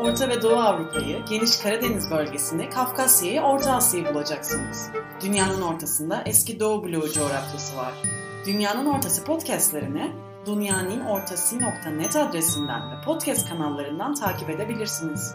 Orta 0.00 0.28
ve 0.28 0.42
Doğu 0.42 0.56
Avrupa'yı, 0.56 1.24
geniş 1.24 1.56
Karadeniz 1.56 2.10
bölgesinde 2.10 2.70
Kafkasya'yı, 2.70 3.40
Orta 3.40 3.72
Asya'yı 3.72 4.14
bulacaksınız. 4.14 4.90
Dünyanın 5.22 5.62
ortasında 5.62 6.22
eski 6.26 6.60
Doğu 6.60 6.84
bloğu 6.84 7.12
coğrafyası 7.12 7.76
var. 7.76 7.92
Dünyanın 8.46 8.86
Ortası 8.86 9.24
podcastlerini 9.24 10.12
dünyaninnortası.net 10.46 12.16
adresinden 12.16 12.90
ve 12.90 13.00
podcast 13.04 13.48
kanallarından 13.48 14.14
takip 14.14 14.50
edebilirsiniz. 14.50 15.34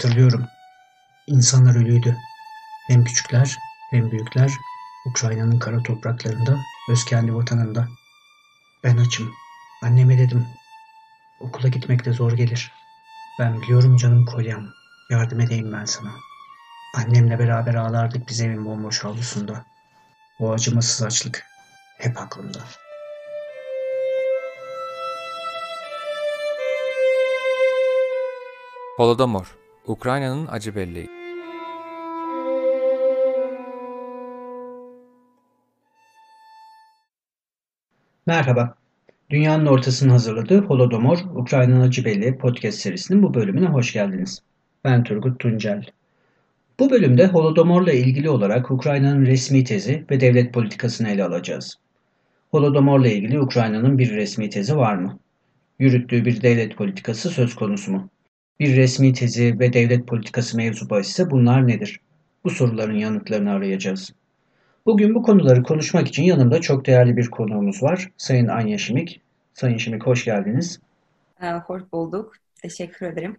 Hatırlıyorum. 0.00 0.46
İnsanlar 1.26 1.74
ölüydü. 1.74 2.16
Hem 2.88 3.04
küçükler 3.04 3.56
hem 3.90 4.10
büyükler 4.10 4.52
Ukrayna'nın 5.06 5.58
kara 5.58 5.82
topraklarında, 5.82 6.58
öz 6.90 7.04
kendi 7.04 7.34
vatanında. 7.34 7.88
Ben 8.84 8.96
açım. 8.96 9.32
Anneme 9.82 10.18
dedim. 10.18 10.46
Okula 11.40 11.68
gitmek 11.68 12.04
de 12.04 12.12
zor 12.12 12.32
gelir. 12.32 12.72
Ben 13.38 13.62
biliyorum 13.62 13.96
canım 13.96 14.26
kolyem. 14.26 14.68
Yardım 15.10 15.40
edeyim 15.40 15.72
ben 15.72 15.84
sana. 15.84 16.12
Annemle 16.96 17.38
beraber 17.38 17.74
ağlardık 17.74 18.28
biz 18.28 18.40
evin 18.40 18.64
bomboş 18.64 19.04
avlusunda. 19.04 19.64
O 20.38 20.52
acımasız 20.52 21.02
açlık 21.02 21.46
hep 21.98 22.18
aklımda. 22.18 22.60
Holodomor 28.96 29.59
Ukrayna'nın 29.90 30.46
acı 30.46 30.76
belleği. 30.76 31.08
Merhaba. 38.26 38.74
Dünyanın 39.30 39.66
ortasını 39.66 40.12
hazırladığı 40.12 40.60
Holodomor, 40.60 41.18
Ukrayna'nın 41.34 41.80
acı 41.80 42.04
belleği 42.04 42.38
podcast 42.38 42.78
serisinin 42.78 43.22
bu 43.22 43.34
bölümüne 43.34 43.66
hoş 43.66 43.92
geldiniz. 43.92 44.42
Ben 44.84 45.04
Turgut 45.04 45.38
Tuncel. 45.38 45.86
Bu 46.80 46.90
bölümde 46.90 47.26
Holodomor'la 47.26 47.92
ilgili 47.92 48.30
olarak 48.30 48.70
Ukrayna'nın 48.70 49.26
resmi 49.26 49.64
tezi 49.64 50.04
ve 50.10 50.20
devlet 50.20 50.54
politikasını 50.54 51.08
ele 51.08 51.24
alacağız. 51.24 51.78
Holodomor'la 52.50 53.08
ilgili 53.08 53.40
Ukrayna'nın 53.40 53.98
bir 53.98 54.10
resmi 54.10 54.50
tezi 54.50 54.76
var 54.76 54.94
mı? 54.94 55.18
Yürüttüğü 55.78 56.24
bir 56.24 56.42
devlet 56.42 56.76
politikası 56.76 57.30
söz 57.30 57.54
konusu 57.54 57.92
mu? 57.92 58.10
Bir 58.60 58.76
resmi 58.76 59.12
tezi 59.12 59.60
ve 59.60 59.72
devlet 59.72 60.06
politikası 60.06 60.56
mevzu 60.56 60.90
bahisse 60.90 61.30
bunlar 61.30 61.66
nedir? 61.66 62.00
Bu 62.44 62.50
soruların 62.50 62.94
yanıtlarını 62.94 63.50
arayacağız. 63.50 64.12
Bugün 64.86 65.14
bu 65.14 65.22
konuları 65.22 65.62
konuşmak 65.62 66.08
için 66.08 66.22
yanımda 66.22 66.60
çok 66.60 66.86
değerli 66.86 67.16
bir 67.16 67.30
konuğumuz 67.30 67.82
var. 67.82 68.10
Sayın 68.16 68.46
Anya 68.46 68.78
Şimik. 68.78 69.20
Sayın 69.54 69.76
Şimik 69.76 70.06
hoş 70.06 70.24
geldiniz. 70.24 70.80
Ee, 71.42 71.46
hoş 71.46 71.82
bulduk. 71.92 72.36
Teşekkür 72.62 73.06
ederim. 73.06 73.36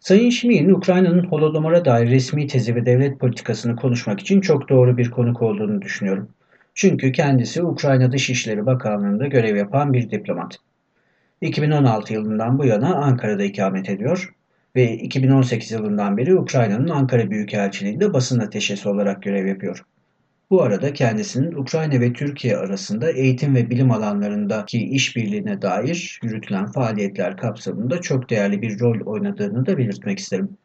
Sayın 0.00 0.30
Şimik'in 0.30 0.70
Ukrayna'nın 0.70 1.26
Holodomor'a 1.26 1.84
dair 1.84 2.10
resmi 2.10 2.46
tezi 2.46 2.74
ve 2.74 2.86
devlet 2.86 3.20
politikasını 3.20 3.76
konuşmak 3.76 4.20
için 4.20 4.40
çok 4.40 4.68
doğru 4.68 4.96
bir 4.96 5.10
konuk 5.10 5.42
olduğunu 5.42 5.82
düşünüyorum. 5.82 6.28
Çünkü 6.74 7.12
kendisi 7.12 7.62
Ukrayna 7.62 8.12
Dışişleri 8.12 8.66
Bakanlığı'nda 8.66 9.26
görev 9.26 9.56
yapan 9.56 9.92
bir 9.92 10.10
diplomat. 10.10 10.56
2016 11.40 12.12
yılından 12.12 12.58
bu 12.58 12.64
yana 12.64 12.94
Ankara'da 12.94 13.44
ikamet 13.44 13.90
ediyor 13.90 14.34
ve 14.76 14.96
2018 14.96 15.70
yılından 15.70 16.16
beri 16.16 16.38
Ukrayna'nın 16.38 16.88
Ankara 16.88 17.30
Büyükelçiliği'nde 17.30 18.12
basın 18.12 18.38
ateşesi 18.38 18.88
olarak 18.88 19.22
görev 19.22 19.46
yapıyor. 19.46 19.84
Bu 20.50 20.62
arada 20.62 20.92
kendisinin 20.92 21.52
Ukrayna 21.52 22.00
ve 22.00 22.12
Türkiye 22.12 22.56
arasında 22.56 23.10
eğitim 23.10 23.54
ve 23.54 23.70
bilim 23.70 23.90
alanlarındaki 23.90 24.78
işbirliğine 24.78 25.62
dair 25.62 26.20
yürütülen 26.22 26.66
faaliyetler 26.66 27.36
kapsamında 27.36 28.00
çok 28.00 28.30
değerli 28.30 28.62
bir 28.62 28.80
rol 28.80 29.06
oynadığını 29.06 29.66
da 29.66 29.78
belirtmek 29.78 30.18
isterim. 30.18 30.56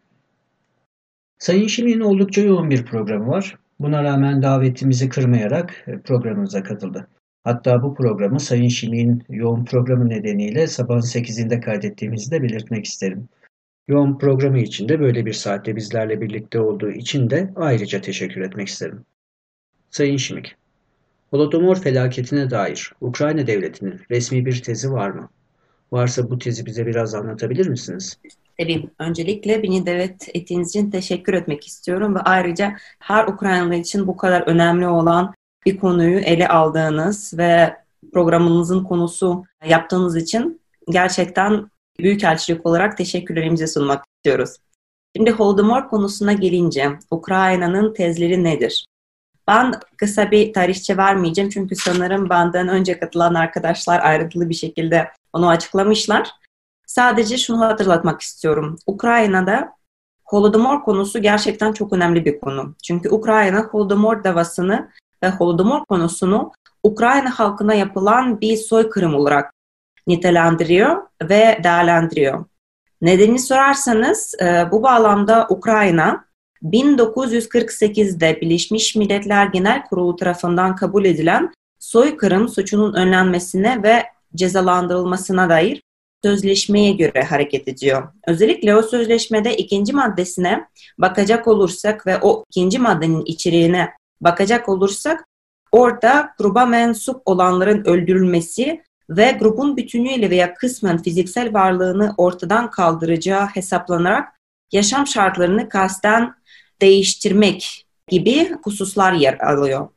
Sayın 1.37 1.67
Şimik'in 1.67 1.99
oldukça 1.99 2.41
yoğun 2.41 2.69
bir 2.69 2.85
programı 2.85 3.27
var. 3.27 3.55
Buna 3.79 4.03
rağmen 4.03 4.41
davetimizi 4.41 5.09
kırmayarak 5.09 5.85
programımıza 6.03 6.63
katıldı. 6.63 7.07
Hatta 7.43 7.83
bu 7.83 7.95
programı 7.95 8.39
Sayın 8.39 8.67
Şimik'in 8.67 9.23
yoğun 9.29 9.65
programı 9.65 10.09
nedeniyle 10.09 10.67
sabahın 10.67 11.01
8'inde 11.01 11.59
kaydettiğimizi 11.61 12.31
de 12.31 12.43
belirtmek 12.43 12.85
isterim. 12.85 13.29
Yoğun 13.87 14.17
programı 14.17 14.59
için 14.59 14.89
de 14.89 14.99
böyle 14.99 15.25
bir 15.25 15.33
saatte 15.33 15.75
bizlerle 15.75 16.21
birlikte 16.21 16.59
olduğu 16.59 16.91
için 16.91 17.29
de 17.29 17.53
ayrıca 17.55 18.01
teşekkür 18.01 18.41
etmek 18.41 18.67
isterim. 18.67 19.05
Sayın 19.91 20.17
Şimik, 20.17 20.55
Holodomor 21.29 21.75
felaketine 21.75 22.49
dair 22.49 22.93
Ukrayna 23.01 23.47
devletinin 23.47 24.01
resmi 24.11 24.45
bir 24.45 24.63
tezi 24.63 24.91
var 24.91 25.09
mı? 25.09 25.29
Varsa 25.91 26.29
bu 26.29 26.37
tezi 26.37 26.65
bize 26.65 26.85
biraz 26.85 27.15
anlatabilir 27.15 27.67
misiniz? 27.67 28.19
Tabii. 28.59 28.89
Öncelikle 28.99 29.63
beni 29.63 29.85
davet 29.85 30.29
ettiğiniz 30.35 30.69
için 30.69 30.91
teşekkür 30.91 31.33
etmek 31.33 31.67
istiyorum 31.67 32.15
ve 32.15 32.19
ayrıca 32.19 32.75
her 32.99 33.27
Ukraynalı 33.27 33.75
için 33.75 34.07
bu 34.07 34.17
kadar 34.17 34.41
önemli 34.41 34.87
olan 34.87 35.33
bir 35.65 35.77
konuyu 35.77 36.19
ele 36.19 36.47
aldığınız 36.47 37.33
ve 37.37 37.75
programınızın 38.13 38.83
konusu 38.83 39.43
yaptığınız 39.67 40.15
için 40.15 40.61
gerçekten 40.89 41.69
Büyükelçilik 41.99 42.65
olarak 42.65 42.97
teşekkürlerimizi 42.97 43.67
sunmak 43.67 44.05
istiyoruz. 44.05 44.57
Şimdi 45.15 45.31
Holodomor 45.31 45.87
konusuna 45.89 46.33
gelince 46.33 46.99
Ukrayna'nın 47.11 47.93
tezleri 47.93 48.43
nedir? 48.43 48.85
Ben 49.47 49.73
kısa 49.97 50.31
bir 50.31 50.53
tarihçe 50.53 50.97
vermeyeceğim 50.97 51.49
çünkü 51.49 51.75
sanırım 51.75 52.29
benden 52.29 52.67
önce 52.67 52.99
katılan 52.99 53.33
arkadaşlar 53.33 53.99
ayrıntılı 53.99 54.49
bir 54.49 54.55
şekilde 54.55 55.11
onu 55.33 55.49
açıklamışlar. 55.49 56.31
Sadece 56.87 57.37
şunu 57.37 57.59
hatırlatmak 57.59 58.21
istiyorum. 58.21 58.77
Ukrayna'da 58.87 59.75
Holodomor 60.25 60.83
konusu 60.83 61.21
gerçekten 61.21 61.73
çok 61.73 61.93
önemli 61.93 62.25
bir 62.25 62.39
konu. 62.39 62.75
Çünkü 62.83 63.09
Ukrayna 63.09 63.59
Holodomor 63.59 64.23
davasını 64.23 64.89
ve 65.23 65.29
Holodomor 65.29 65.85
konusunu 65.85 66.51
Ukrayna 66.83 67.39
halkına 67.39 67.73
yapılan 67.73 68.41
bir 68.41 68.57
soykırım 68.57 69.15
olarak 69.15 69.54
nitelendiriyor 70.07 70.97
ve 71.23 71.59
değerlendiriyor. 71.63 72.45
Nedenini 73.01 73.39
sorarsanız 73.39 74.35
e, 74.41 74.71
bu 74.71 74.83
bağlamda 74.83 75.47
Ukrayna 75.49 76.25
1948'de 76.63 78.41
Birleşmiş 78.41 78.95
Milletler 78.95 79.45
Genel 79.45 79.85
Kurulu 79.85 80.15
tarafından 80.15 80.75
kabul 80.75 81.05
edilen 81.05 81.53
soykırım 81.79 82.49
suçunun 82.49 82.93
önlenmesine 82.93 83.83
ve 83.83 84.03
cezalandırılmasına 84.35 85.49
dair 85.49 85.81
sözleşmeye 86.23 86.91
göre 86.91 87.23
hareket 87.23 87.67
ediyor. 87.67 88.07
Özellikle 88.27 88.75
o 88.75 88.81
sözleşmede 88.81 89.57
ikinci 89.57 89.93
maddesine 89.93 90.67
bakacak 90.97 91.47
olursak 91.47 92.07
ve 92.07 92.19
o 92.21 92.43
ikinci 92.49 92.79
maddenin 92.79 93.25
içeriğine 93.25 93.89
bakacak 94.21 94.69
olursak 94.69 95.25
orada 95.71 96.29
gruba 96.37 96.65
mensup 96.65 97.21
olanların 97.25 97.85
öldürülmesi 97.85 98.83
ve 99.09 99.31
grubun 99.31 99.77
bütünüyle 99.77 100.29
veya 100.29 100.53
kısmen 100.53 101.03
fiziksel 101.03 101.53
varlığını 101.53 102.13
ortadan 102.17 102.71
kaldıracağı 102.71 103.45
hesaplanarak 103.45 104.33
yaşam 104.71 105.07
şartlarını 105.07 105.69
kasten 105.69 106.35
değiştirmek 106.81 107.85
gibi 108.07 108.51
hususlar 108.63 109.13
yer 109.13 109.39
alıyor. 109.39 109.87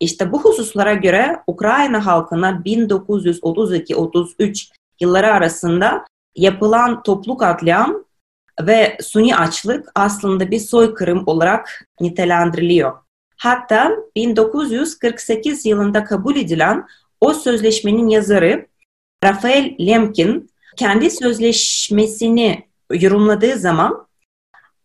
İşte 0.00 0.32
bu 0.32 0.44
hususlara 0.44 0.94
göre 0.94 1.42
Ukrayna 1.46 2.06
halkına 2.06 2.50
1932-33 2.50 4.70
yılları 5.00 5.32
arasında 5.32 6.04
yapılan 6.36 7.02
toplu 7.02 7.36
katliam 7.36 8.04
ve 8.62 8.98
suni 9.02 9.36
açlık 9.36 9.88
aslında 9.94 10.50
bir 10.50 10.58
soykırım 10.58 11.22
olarak 11.26 11.88
nitelendiriliyor. 12.00 12.92
Hatta 13.36 13.92
1948 14.16 15.66
yılında 15.66 16.04
kabul 16.04 16.36
edilen 16.36 16.86
o 17.20 17.34
sözleşmenin 17.34 18.08
yazarı 18.08 18.66
Rafael 19.24 19.76
Lemkin 19.80 20.50
kendi 20.76 21.10
sözleşmesini 21.10 22.68
yorumladığı 22.92 23.58
zaman 23.58 24.08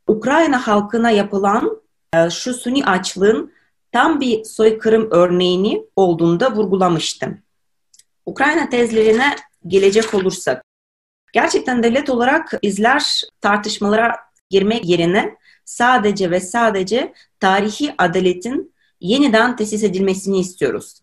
Ukrayna 0.08 0.68
halkına 0.68 1.12
yapılan 1.12 1.82
e, 2.16 2.30
şu 2.30 2.54
suni 2.54 2.86
açlığın 2.86 3.54
tam 3.92 4.20
bir 4.20 4.44
soykırım 4.44 5.08
örneğini 5.12 5.86
olduğunda 5.96 6.56
vurgulamıştım. 6.56 7.38
Ukrayna 8.26 8.70
tezlerine 8.70 9.36
gelecek 9.68 10.14
olursak, 10.14 10.64
gerçekten 11.34 11.84
devlet 11.84 12.10
olarak 12.10 12.64
bizler 12.64 13.22
tartışmalara 13.42 14.16
girmek 14.50 14.86
yerine 14.86 15.38
sadece 15.66 16.32
ve 16.32 16.40
sadece 16.40 17.14
tarihi 17.40 17.96
adaletin 17.98 18.74
yeniden 19.02 19.56
tesis 19.56 19.84
edilmesini 19.84 20.40
istiyoruz. 20.40 21.03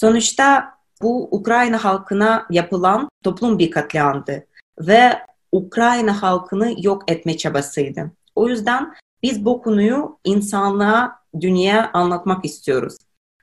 Sonuçta 0.00 0.74
bu 1.02 1.28
Ukrayna 1.30 1.84
halkına 1.84 2.46
yapılan 2.50 3.08
toplum 3.24 3.58
bir 3.58 3.70
katliamdı 3.70 4.46
ve 4.78 5.18
Ukrayna 5.52 6.22
halkını 6.22 6.74
yok 6.78 7.02
etme 7.08 7.36
çabasıydı. 7.36 8.10
O 8.34 8.48
yüzden 8.48 8.94
biz 9.22 9.44
bu 9.44 9.62
konuyu 9.62 10.18
insanlığa, 10.24 11.20
dünyaya 11.40 11.90
anlatmak 11.92 12.44
istiyoruz. 12.44 12.96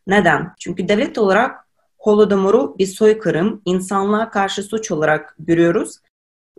Neden? 0.08 0.54
Çünkü 0.60 0.88
devlet 0.88 1.18
olarak 1.18 1.68
Holodomor'u 1.98 2.76
bir 2.78 2.88
soykırım, 2.88 3.62
insanlığa 3.66 4.30
karşı 4.30 4.64
suç 4.64 4.92
olarak 4.92 5.36
görüyoruz 5.40 5.98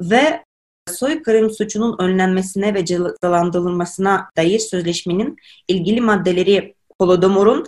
ve 0.01 0.45
soykırım 0.89 1.51
suçunun 1.51 1.97
önlenmesine 1.99 2.75
ve 2.75 2.85
cezalandırılmasına 2.85 4.31
dair 4.37 4.59
sözleşmenin 4.59 5.37
ilgili 5.69 6.01
maddeleri 6.01 6.75
Holodomor'un 7.01 7.67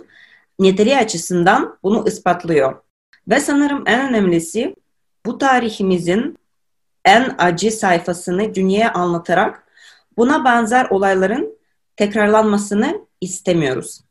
niteliği 0.61 0.97
açısından 0.97 1.77
bunu 1.83 2.07
ispatlıyor. 2.07 2.81
Ve 3.27 3.39
sanırım 3.39 3.83
en 3.87 4.09
önemlisi 4.09 4.75
bu 5.25 5.37
tarihimizin 5.37 6.37
en 7.05 7.35
acı 7.37 7.71
sayfasını 7.71 8.55
dünyaya 8.55 8.93
anlatarak 8.93 9.63
buna 10.17 10.45
benzer 10.45 10.87
olayların 10.89 11.57
tekrarlanmasını 11.95 13.07
istemiyoruz. 13.21 14.01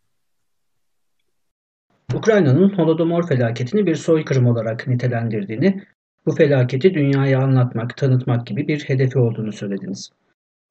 Ukrayna'nın 2.14 2.78
Holodomor 2.78 3.28
felaketini 3.28 3.86
bir 3.86 3.94
soykırım 3.94 4.46
olarak 4.46 4.86
nitelendirdiğini, 4.86 5.84
bu 6.26 6.34
felaketi 6.34 6.94
dünyaya 6.94 7.40
anlatmak, 7.40 7.96
tanıtmak 7.96 8.46
gibi 8.46 8.68
bir 8.68 8.80
hedefi 8.80 9.18
olduğunu 9.18 9.52
söylediniz. 9.52 10.10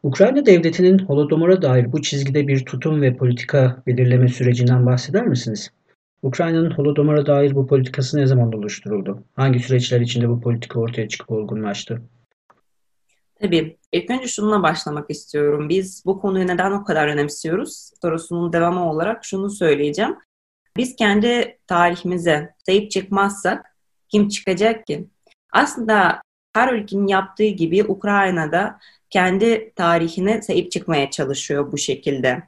Ukrayna 0.04 0.46
devletinin 0.46 1.00
Holodomor'a 1.00 1.62
dair 1.62 1.92
bu 1.92 2.02
çizgide 2.02 2.48
bir 2.48 2.66
tutum 2.66 3.02
ve 3.02 3.18
politika 3.18 3.84
belirleme 3.88 4.28
sürecinden 4.28 4.86
bahseder 4.86 5.28
misiniz? 5.28 5.72
Ukrayna'nın 6.22 6.72
Holodomor'a 6.72 7.26
dair 7.26 7.56
bu 7.56 7.68
politikası 7.68 8.18
ne 8.18 8.28
zaman 8.28 8.54
oluşturuldu? 8.54 9.24
Hangi 9.36 9.60
süreçler 9.60 10.02
içinde 10.02 10.30
bu 10.30 10.42
politika 10.42 10.80
ortaya 10.80 11.08
çıkıp 11.08 11.32
olgunlaştı? 11.32 12.02
Tabii. 13.42 13.78
İlk 13.92 14.10
önce 14.12 14.28
şununla 14.28 14.64
başlamak 14.64 15.10
istiyorum. 15.10 15.70
Biz 15.70 16.04
bu 16.06 16.20
konuyu 16.20 16.48
neden 16.48 16.72
o 16.72 16.84
kadar 16.84 17.08
önemsiyoruz? 17.08 17.92
Sorusunun 18.02 18.54
devamı 18.54 18.92
olarak 18.92 19.26
şunu 19.26 19.50
söyleyeceğim. 19.50 20.16
Biz 20.78 20.96
kendi 20.96 21.58
tarihimize 21.68 22.54
sahip 22.66 22.92
çıkmazsak 22.92 23.76
kim 24.10 24.28
çıkacak 24.28 24.88
ki? 24.88 25.08
Aslında 25.52 26.22
her 26.54 26.74
ülkenin 26.74 27.08
yaptığı 27.08 27.48
gibi 27.48 27.84
Ukrayna'da 27.84 28.80
kendi 29.10 29.74
tarihine 29.76 30.42
sahip 30.42 30.72
çıkmaya 30.72 31.10
çalışıyor 31.10 31.72
bu 31.72 31.78
şekilde. 31.78 32.44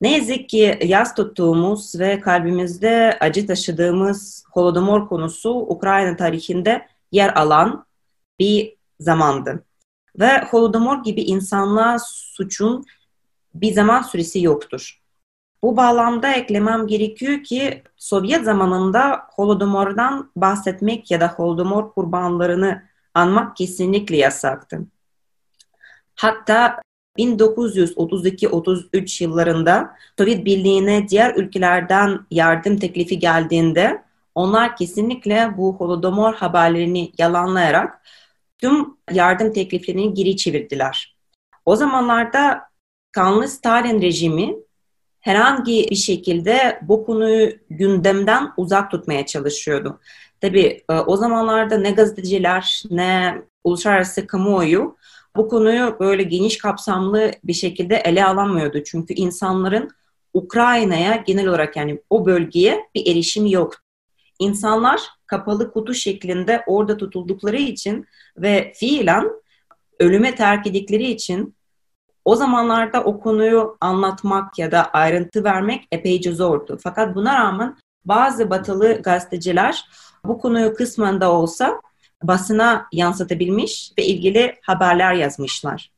Ne 0.00 0.16
yazık 0.16 0.48
ki 0.48 0.78
yaz 0.84 1.14
tuttuğumuz 1.14 2.00
ve 2.00 2.20
kalbimizde 2.20 3.16
acı 3.20 3.46
taşıdığımız 3.46 4.44
Holodomor 4.52 5.08
konusu 5.08 5.50
Ukrayna 5.50 6.16
tarihinde 6.16 6.86
yer 7.12 7.36
alan 7.36 7.86
bir 8.38 8.76
zamandı. 9.00 9.64
Ve 10.20 10.44
Holodomor 10.50 11.04
gibi 11.04 11.22
insanlığa 11.22 11.98
suçun 11.98 12.84
bir 13.54 13.72
zaman 13.72 14.02
süresi 14.02 14.42
yoktur. 14.42 15.02
Bu 15.62 15.76
bağlamda 15.76 16.32
eklemem 16.32 16.86
gerekiyor 16.86 17.42
ki 17.42 17.82
Sovyet 17.96 18.44
zamanında 18.44 19.22
Holodomor'dan 19.34 20.30
bahsetmek 20.36 21.10
ya 21.10 21.20
da 21.20 21.28
Holodomor 21.28 21.92
kurbanlarını 21.92 22.82
anmak 23.14 23.56
kesinlikle 23.56 24.16
yasaktı. 24.16 24.80
Hatta 26.22 26.80
1932-33 27.18 29.24
yıllarında 29.24 29.96
Sovyet 30.18 30.44
Birliği'ne 30.44 31.08
diğer 31.08 31.34
ülkelerden 31.34 32.26
yardım 32.30 32.76
teklifi 32.76 33.18
geldiğinde 33.18 34.02
onlar 34.34 34.76
kesinlikle 34.76 35.50
bu 35.56 35.76
Holodomor 35.76 36.34
haberlerini 36.34 37.12
yalanlayarak 37.18 38.02
tüm 38.58 38.96
yardım 39.12 39.52
tekliflerini 39.52 40.14
geri 40.14 40.36
çevirdiler. 40.36 41.16
O 41.66 41.76
zamanlarda 41.76 42.62
kanlı 43.12 43.48
Stalin 43.48 44.02
rejimi 44.02 44.56
herhangi 45.20 45.86
bir 45.90 45.96
şekilde 45.96 46.80
bu 46.82 47.06
konuyu 47.06 47.52
gündemden 47.70 48.52
uzak 48.56 48.90
tutmaya 48.90 49.26
çalışıyordu. 49.26 50.00
Tabii 50.40 50.84
e, 50.90 50.92
o 50.92 51.16
zamanlarda 51.16 51.78
ne 51.78 51.90
gazeteciler 51.90 52.82
ne 52.90 53.42
uluslararası 53.64 54.26
kamuoyu 54.26 54.96
bu 55.36 55.48
konuyu 55.48 55.96
böyle 56.00 56.22
geniş 56.22 56.58
kapsamlı 56.58 57.32
bir 57.44 57.52
şekilde 57.52 57.96
ele 57.96 58.24
alamıyordu. 58.24 58.82
Çünkü 58.84 59.14
insanların 59.14 59.90
Ukrayna'ya 60.34 61.16
genel 61.16 61.46
olarak 61.46 61.76
yani 61.76 62.00
o 62.10 62.26
bölgeye 62.26 62.88
bir 62.94 63.12
erişim 63.12 63.46
yok. 63.46 63.74
İnsanlar 64.38 65.00
kapalı 65.26 65.72
kutu 65.72 65.94
şeklinde 65.94 66.62
orada 66.66 66.96
tutuldukları 66.96 67.56
için 67.56 68.06
ve 68.36 68.72
fiilen 68.76 69.30
ölüme 69.98 70.34
terk 70.34 70.66
edikleri 70.66 71.10
için 71.10 71.54
o 72.24 72.36
zamanlarda 72.36 73.04
o 73.04 73.20
konuyu 73.20 73.76
anlatmak 73.80 74.58
ya 74.58 74.72
da 74.72 74.84
ayrıntı 74.84 75.44
vermek 75.44 75.88
epeyce 75.92 76.32
zordu. 76.32 76.78
Fakat 76.82 77.14
buna 77.14 77.38
rağmen 77.38 77.76
bazı 78.04 78.50
batılı 78.50 79.02
gazeteciler 79.02 79.84
bu 80.24 80.38
konuyu 80.38 80.74
kısmen 80.74 81.20
de 81.20 81.26
olsa 81.26 81.80
basına 82.22 82.86
yansıtabilmiş 82.92 83.92
ve 83.98 84.06
ilgili 84.06 84.54
haberler 84.62 85.14
yazmışlar. 85.14 85.92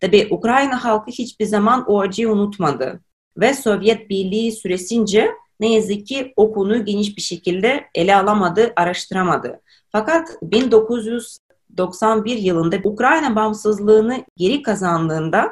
Tabi 0.00 0.28
Ukrayna 0.30 0.84
halkı 0.84 1.10
hiçbir 1.10 1.44
zaman 1.44 1.84
o 1.86 2.00
acıyı 2.00 2.30
unutmadı 2.30 3.00
ve 3.36 3.54
Sovyet 3.54 4.10
Birliği 4.10 4.52
süresince 4.52 5.30
ne 5.60 5.72
yazık 5.72 6.06
ki 6.06 6.32
o 6.36 6.52
konuyu 6.52 6.84
geniş 6.84 7.16
bir 7.16 7.22
şekilde 7.22 7.84
ele 7.94 8.16
alamadı, 8.16 8.72
araştıramadı. 8.76 9.60
Fakat 9.92 10.28
1991 10.42 12.36
yılında 12.36 12.76
Ukrayna 12.84 13.36
bağımsızlığını 13.36 14.24
geri 14.36 14.62
kazandığında 14.62 15.50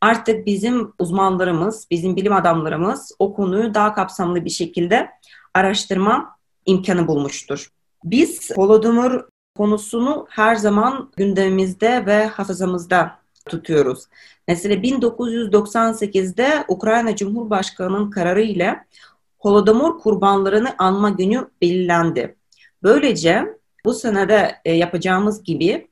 artık 0.00 0.46
bizim 0.46 0.92
uzmanlarımız, 0.98 1.86
bizim 1.90 2.16
bilim 2.16 2.32
adamlarımız 2.32 3.12
o 3.18 3.34
konuyu 3.34 3.74
daha 3.74 3.94
kapsamlı 3.94 4.44
bir 4.44 4.50
şekilde 4.50 5.10
araştırma 5.54 6.36
imkanı 6.66 7.06
bulmuştur. 7.08 7.68
Biz 8.04 8.50
Holodomor 8.56 9.28
konusunu 9.56 10.26
her 10.30 10.54
zaman 10.54 11.10
gündemimizde 11.16 12.06
ve 12.06 12.26
hafızamızda 12.26 13.18
tutuyoruz. 13.48 14.04
Mesela 14.48 14.74
1998'de 14.74 16.64
Ukrayna 16.68 17.16
Cumhurbaşkanı'nın 17.16 18.10
kararı 18.10 18.42
ile 18.42 18.86
Holodomor 19.38 19.98
kurbanlarını 19.98 20.74
anma 20.78 21.10
günü 21.10 21.48
belirlendi. 21.62 22.36
Böylece 22.82 23.58
bu 23.84 23.94
senede 23.94 24.60
e, 24.64 24.72
yapacağımız 24.72 25.42
gibi 25.42 25.88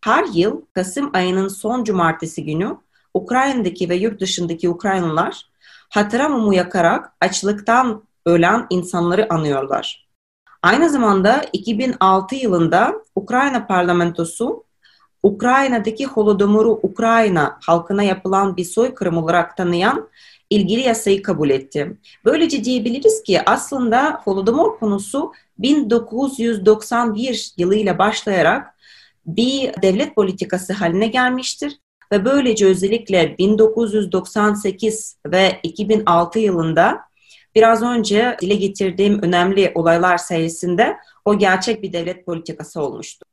her 0.00 0.24
yıl 0.24 0.62
Kasım 0.72 1.10
ayının 1.12 1.48
son 1.48 1.84
cumartesi 1.84 2.44
günü 2.44 2.76
Ukrayna'daki 3.14 3.88
ve 3.88 3.94
yurt 3.94 4.20
dışındaki 4.20 4.68
Ukraynalılar 4.68 5.50
hatıra 5.88 6.28
mumu 6.28 6.54
yakarak 6.54 7.12
açlıktan 7.20 8.02
ölen 8.26 8.66
insanları 8.70 9.32
anıyorlar. 9.32 10.09
Aynı 10.62 10.90
zamanda 10.90 11.44
2006 11.52 12.36
yılında 12.36 12.94
Ukrayna 13.14 13.66
parlamentosu 13.66 14.64
Ukrayna'daki 15.22 16.06
Holodomor'u 16.06 16.80
Ukrayna 16.82 17.58
halkına 17.66 18.02
yapılan 18.02 18.56
bir 18.56 18.64
soykırım 18.64 19.18
olarak 19.18 19.56
tanıyan 19.56 20.08
ilgili 20.50 20.80
yasayı 20.80 21.22
kabul 21.22 21.50
etti. 21.50 21.96
Böylece 22.24 22.64
diyebiliriz 22.64 23.22
ki 23.22 23.40
aslında 23.46 24.20
Holodomor 24.24 24.78
konusu 24.78 25.32
1991 25.58 27.52
yılıyla 27.56 27.98
başlayarak 27.98 28.74
bir 29.26 29.82
devlet 29.82 30.14
politikası 30.14 30.72
haline 30.72 31.06
gelmiştir 31.06 31.78
ve 32.12 32.24
böylece 32.24 32.66
özellikle 32.66 33.38
1998 33.38 35.16
ve 35.26 35.60
2006 35.62 36.38
yılında 36.38 37.09
biraz 37.54 37.82
önce 37.82 38.36
dile 38.40 38.54
getirdiğim 38.54 39.22
önemli 39.22 39.72
olaylar 39.74 40.18
sayesinde 40.18 40.96
o 41.24 41.38
gerçek 41.38 41.82
bir 41.82 41.92
devlet 41.92 42.26
politikası 42.26 42.82
olmuştu. 42.82 43.26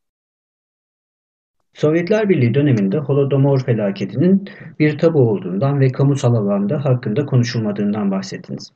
Sovyetler 1.73 2.29
Birliği 2.29 2.53
döneminde 2.53 2.97
Holodomor 2.97 3.59
felaketinin 3.59 4.49
bir 4.79 4.97
tabu 4.97 5.19
olduğundan 5.19 5.79
ve 5.79 5.91
kamusal 5.91 6.35
alanda 6.35 6.85
hakkında 6.85 7.25
konuşulmadığından 7.25 8.11
bahsettiniz. 8.11 8.71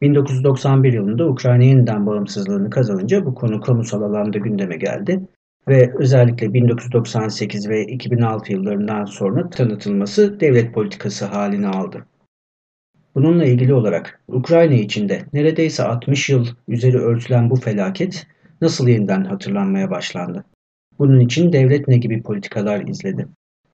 1991 0.00 0.92
yılında 0.92 1.28
Ukrayna 1.28 1.64
yeniden 1.64 2.06
bağımsızlığını 2.06 2.70
kazanınca 2.70 3.26
bu 3.26 3.34
konu 3.34 3.60
kamusal 3.60 4.02
alanda 4.02 4.38
gündeme 4.38 4.76
geldi 4.76 5.20
ve 5.68 5.92
özellikle 5.98 6.54
1998 6.54 7.68
ve 7.68 7.86
2006 7.86 8.52
yıllarından 8.52 9.04
sonra 9.04 9.50
tanıtılması 9.50 10.40
devlet 10.40 10.74
politikası 10.74 11.24
halini 11.24 11.68
aldı. 11.68 12.06
Bununla 13.14 13.44
ilgili 13.44 13.74
olarak 13.74 14.20
Ukrayna 14.28 14.74
içinde 14.74 15.22
neredeyse 15.32 15.82
60 15.82 16.28
yıl 16.28 16.46
üzeri 16.68 16.98
örtülen 16.98 17.50
bu 17.50 17.56
felaket 17.56 18.26
nasıl 18.60 18.88
yeniden 18.88 19.24
hatırlanmaya 19.24 19.90
başlandı? 19.90 20.44
Bunun 20.98 21.20
için 21.20 21.52
devlet 21.52 21.88
ne 21.88 21.96
gibi 21.96 22.22
politikalar 22.22 22.80
izledi? 22.80 23.28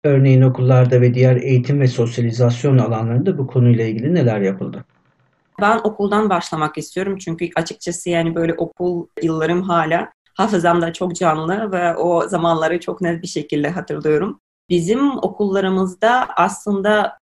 Örneğin 0.04 0.42
okullarda 0.42 1.00
ve 1.00 1.14
diğer 1.14 1.36
eğitim 1.36 1.80
ve 1.80 1.86
sosyalizasyon 1.86 2.78
alanlarında 2.78 3.38
bu 3.38 3.46
konuyla 3.46 3.84
ilgili 3.84 4.14
neler 4.14 4.40
yapıldı? 4.40 4.84
Ben 5.60 5.80
okuldan 5.84 6.30
başlamak 6.30 6.78
istiyorum 6.78 7.18
çünkü 7.18 7.48
açıkçası 7.56 8.10
yani 8.10 8.34
böyle 8.34 8.54
okul 8.54 9.06
yıllarım 9.22 9.62
hala 9.62 10.12
hafızamda 10.34 10.92
çok 10.92 11.16
canlı 11.16 11.72
ve 11.72 11.96
o 11.96 12.28
zamanları 12.28 12.80
çok 12.80 13.00
net 13.00 13.22
bir 13.22 13.28
şekilde 13.28 13.70
hatırlıyorum. 13.70 14.40
Bizim 14.68 15.16
okullarımızda 15.16 16.28
aslında 16.36 17.19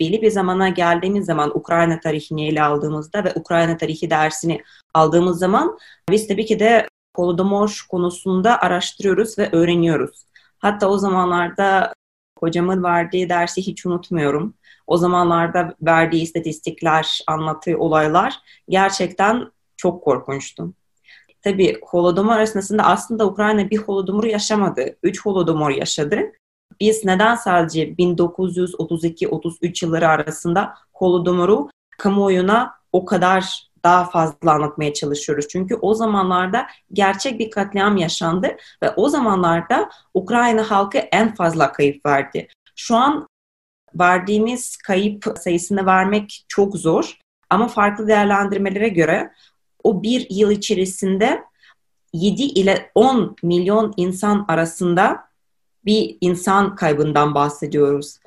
belli 0.00 0.22
bir 0.22 0.30
zamana 0.30 0.68
geldiğimiz 0.68 1.26
zaman 1.26 1.58
Ukrayna 1.58 2.00
tarihini 2.00 2.48
ele 2.48 2.62
aldığımızda 2.62 3.24
ve 3.24 3.32
Ukrayna 3.34 3.76
tarihi 3.76 4.10
dersini 4.10 4.62
aldığımız 4.94 5.38
zaman 5.38 5.78
biz 6.10 6.28
tabii 6.28 6.46
ki 6.46 6.60
de 6.60 6.88
Holodomor 7.16 7.86
konusunda 7.90 8.60
araştırıyoruz 8.60 9.38
ve 9.38 9.48
öğreniyoruz. 9.52 10.26
Hatta 10.58 10.88
o 10.88 10.98
zamanlarda 10.98 11.92
hocamın 12.38 12.82
verdiği 12.82 13.28
dersi 13.28 13.66
hiç 13.66 13.86
unutmuyorum. 13.86 14.54
O 14.86 14.96
zamanlarda 14.96 15.74
verdiği 15.82 16.22
istatistikler, 16.22 17.20
anlattığı 17.26 17.78
olaylar 17.78 18.38
gerçekten 18.68 19.52
çok 19.76 20.04
korkunçtu. 20.04 20.72
Tabii 21.42 21.80
Holodomor 21.82 22.38
esnasında 22.38 22.82
aslında 22.82 23.26
Ukrayna 23.26 23.70
bir 23.70 23.76
Holodomor 23.76 24.24
yaşamadı. 24.24 24.96
Üç 25.02 25.26
Holodomor 25.26 25.70
yaşadı. 25.70 26.32
Biz 26.80 27.04
neden 27.04 27.34
sadece 27.34 27.92
1932-33 27.92 29.84
yılları 29.84 30.08
arasında 30.08 30.74
Holodomor'u 30.92 31.70
kamuoyuna 31.98 32.74
o 32.92 33.04
kadar 33.04 33.68
daha 33.84 34.04
fazla 34.04 34.52
anlatmaya 34.52 34.94
çalışıyoruz. 34.94 35.48
Çünkü 35.48 35.74
o 35.74 35.94
zamanlarda 35.94 36.66
gerçek 36.92 37.38
bir 37.38 37.50
katliam 37.50 37.96
yaşandı 37.96 38.56
ve 38.82 38.90
o 38.90 39.08
zamanlarda 39.08 39.90
Ukrayna 40.14 40.70
halkı 40.70 40.98
en 40.98 41.34
fazla 41.34 41.72
kayıp 41.72 42.06
verdi. 42.06 42.48
Şu 42.76 42.96
an 42.96 43.28
verdiğimiz 43.94 44.76
kayıp 44.76 45.24
sayısını 45.38 45.86
vermek 45.86 46.44
çok 46.48 46.76
zor 46.76 47.18
ama 47.50 47.68
farklı 47.68 48.08
değerlendirmelere 48.08 48.88
göre 48.88 49.32
o 49.84 50.02
bir 50.02 50.26
yıl 50.30 50.50
içerisinde 50.50 51.44
7 52.12 52.42
ile 52.42 52.90
10 52.94 53.36
milyon 53.42 53.94
insan 53.96 54.44
arasında 54.48 55.27
bir 55.84 56.18
insan 56.20 56.76
kaybından 56.76 57.34
bahsediyoruz. 57.34 58.18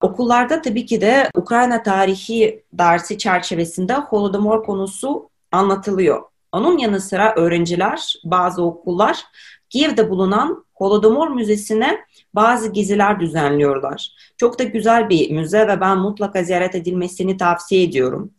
Okullarda 0.00 0.62
tabii 0.62 0.86
ki 0.86 1.00
de 1.00 1.30
Ukrayna 1.36 1.82
tarihi 1.82 2.64
dersi 2.72 3.18
çerçevesinde 3.18 3.94
Holodomor 3.94 4.64
konusu 4.64 5.30
anlatılıyor. 5.52 6.22
Onun 6.52 6.78
yanı 6.78 7.00
sıra 7.00 7.34
öğrenciler, 7.34 8.14
bazı 8.24 8.62
okullar 8.62 9.24
Kiev'de 9.70 10.10
bulunan 10.10 10.64
Holodomor 10.74 11.28
Müzesi'ne 11.28 11.98
bazı 12.34 12.72
geziler 12.72 13.20
düzenliyorlar. 13.20 14.10
Çok 14.36 14.58
da 14.58 14.62
güzel 14.62 15.08
bir 15.08 15.30
müze 15.30 15.68
ve 15.68 15.80
ben 15.80 15.98
mutlaka 15.98 16.42
ziyaret 16.42 16.74
edilmesini 16.74 17.36
tavsiye 17.36 17.82
ediyorum. 17.82 18.34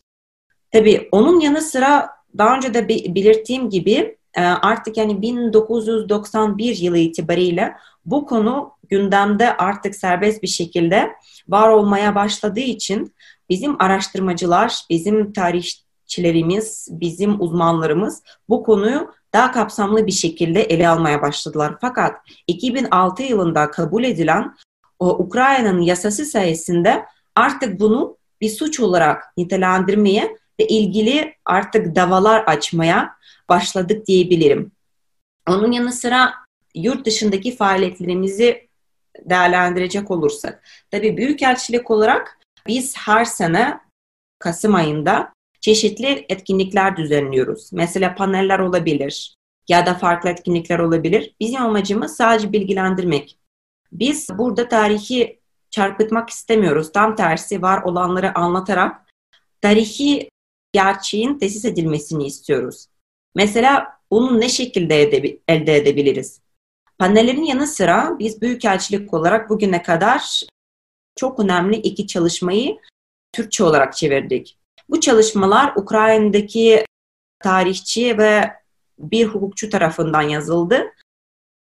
Tabii 0.71 1.09
onun 1.11 1.39
yanı 1.39 1.61
sıra 1.61 2.09
daha 2.37 2.55
önce 2.55 2.73
de 2.73 2.87
belirttiğim 2.89 3.69
gibi 3.69 4.17
artık 4.41 4.97
yani 4.97 5.21
1991 5.21 6.77
yılı 6.77 6.97
itibariyle 6.97 7.75
bu 8.05 8.25
konu 8.25 8.71
gündemde 8.89 9.57
artık 9.57 9.95
serbest 9.95 10.43
bir 10.43 10.47
şekilde 10.47 11.11
var 11.47 11.69
olmaya 11.69 12.15
başladığı 12.15 12.59
için 12.59 13.13
bizim 13.49 13.81
araştırmacılar, 13.81 14.81
bizim 14.89 15.33
tarihçilerimiz, 15.33 16.87
bizim 16.91 17.41
uzmanlarımız 17.41 18.23
bu 18.49 18.63
konuyu 18.63 19.11
daha 19.33 19.51
kapsamlı 19.51 20.07
bir 20.07 20.11
şekilde 20.11 20.61
ele 20.61 20.89
almaya 20.89 21.21
başladılar. 21.21 21.75
Fakat 21.81 22.15
2006 22.47 23.23
yılında 23.23 23.71
kabul 23.71 24.03
edilen 24.03 24.55
Ukrayna'nın 24.99 25.81
yasası 25.81 26.25
sayesinde 26.25 27.05
artık 27.35 27.79
bunu 27.79 28.17
bir 28.41 28.49
suç 28.49 28.79
olarak 28.79 29.23
nitelendirmeye 29.37 30.37
ve 30.59 30.67
ilgili 30.67 31.33
artık 31.45 31.95
davalar 31.95 32.43
açmaya 32.43 33.15
başladık 33.49 34.07
diyebilirim. 34.07 34.71
Onun 35.49 35.71
yanı 35.71 35.91
sıra 35.91 36.33
yurt 36.75 37.05
dışındaki 37.05 37.55
faaliyetlerimizi 37.55 38.67
değerlendirecek 39.25 40.11
olursak. 40.11 40.63
Tabii 40.91 41.17
büyükelçilik 41.17 41.91
olarak 41.91 42.39
biz 42.67 42.97
her 42.97 43.25
sene 43.25 43.79
Kasım 44.39 44.75
ayında 44.75 45.33
çeşitli 45.61 46.25
etkinlikler 46.29 46.97
düzenliyoruz. 46.97 47.73
Mesela 47.73 48.15
paneller 48.15 48.59
olabilir 48.59 49.35
ya 49.69 49.85
da 49.85 49.93
farklı 49.93 50.29
etkinlikler 50.29 50.79
olabilir. 50.79 51.35
Bizim 51.39 51.61
amacımız 51.61 52.15
sadece 52.15 52.53
bilgilendirmek. 52.53 53.37
Biz 53.91 54.29
burada 54.37 54.67
tarihi 54.67 55.39
çarpıtmak 55.69 56.29
istemiyoruz. 56.29 56.91
Tam 56.91 57.15
tersi 57.15 57.61
var 57.61 57.81
olanları 57.81 58.37
anlatarak 58.37 59.01
tarihi 59.61 60.29
gerçeğin 60.73 61.39
tesis 61.39 61.65
edilmesini 61.65 62.25
istiyoruz. 62.25 62.87
Mesela 63.35 63.87
bunu 64.11 64.39
ne 64.39 64.49
şekilde 64.49 65.01
elde 65.47 65.75
edebiliriz? 65.75 66.41
Panellerin 66.97 67.43
yanı 67.43 67.67
sıra 67.67 68.15
biz 68.19 68.41
Büyükelçilik 68.41 69.13
olarak 69.13 69.49
bugüne 69.49 69.83
kadar 69.83 70.41
çok 71.15 71.39
önemli 71.39 71.75
iki 71.75 72.07
çalışmayı 72.07 72.77
Türkçe 73.33 73.63
olarak 73.63 73.95
çevirdik. 73.95 74.57
Bu 74.89 74.99
çalışmalar 74.99 75.73
Ukrayna'daki 75.75 76.85
tarihçi 77.39 78.17
ve 78.17 78.51
bir 78.99 79.25
hukukçu 79.25 79.69
tarafından 79.69 80.21
yazıldı. 80.21 80.83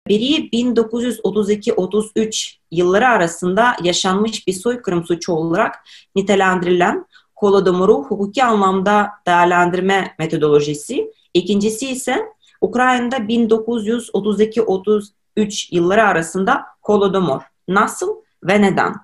Biri 0.09 0.49
1932-33 0.49 2.56
yılları 2.71 3.09
arasında 3.09 3.76
yaşanmış 3.83 4.47
bir 4.47 4.52
soykırım 4.52 5.04
suçu 5.04 5.33
olarak 5.33 5.85
nitelendirilen 6.16 7.06
Holodomor'u 7.44 8.04
hukuki 8.04 8.44
anlamda 8.44 9.10
değerlendirme 9.26 10.14
metodolojisi. 10.18 11.12
İkincisi 11.34 11.88
ise 11.88 12.22
Ukrayna'da 12.60 13.16
1932-33 13.16 15.74
yılları 15.74 16.04
arasında 16.04 16.64
Holodomor 16.82 17.42
nasıl 17.68 18.16
ve 18.44 18.62
neden? 18.62 18.94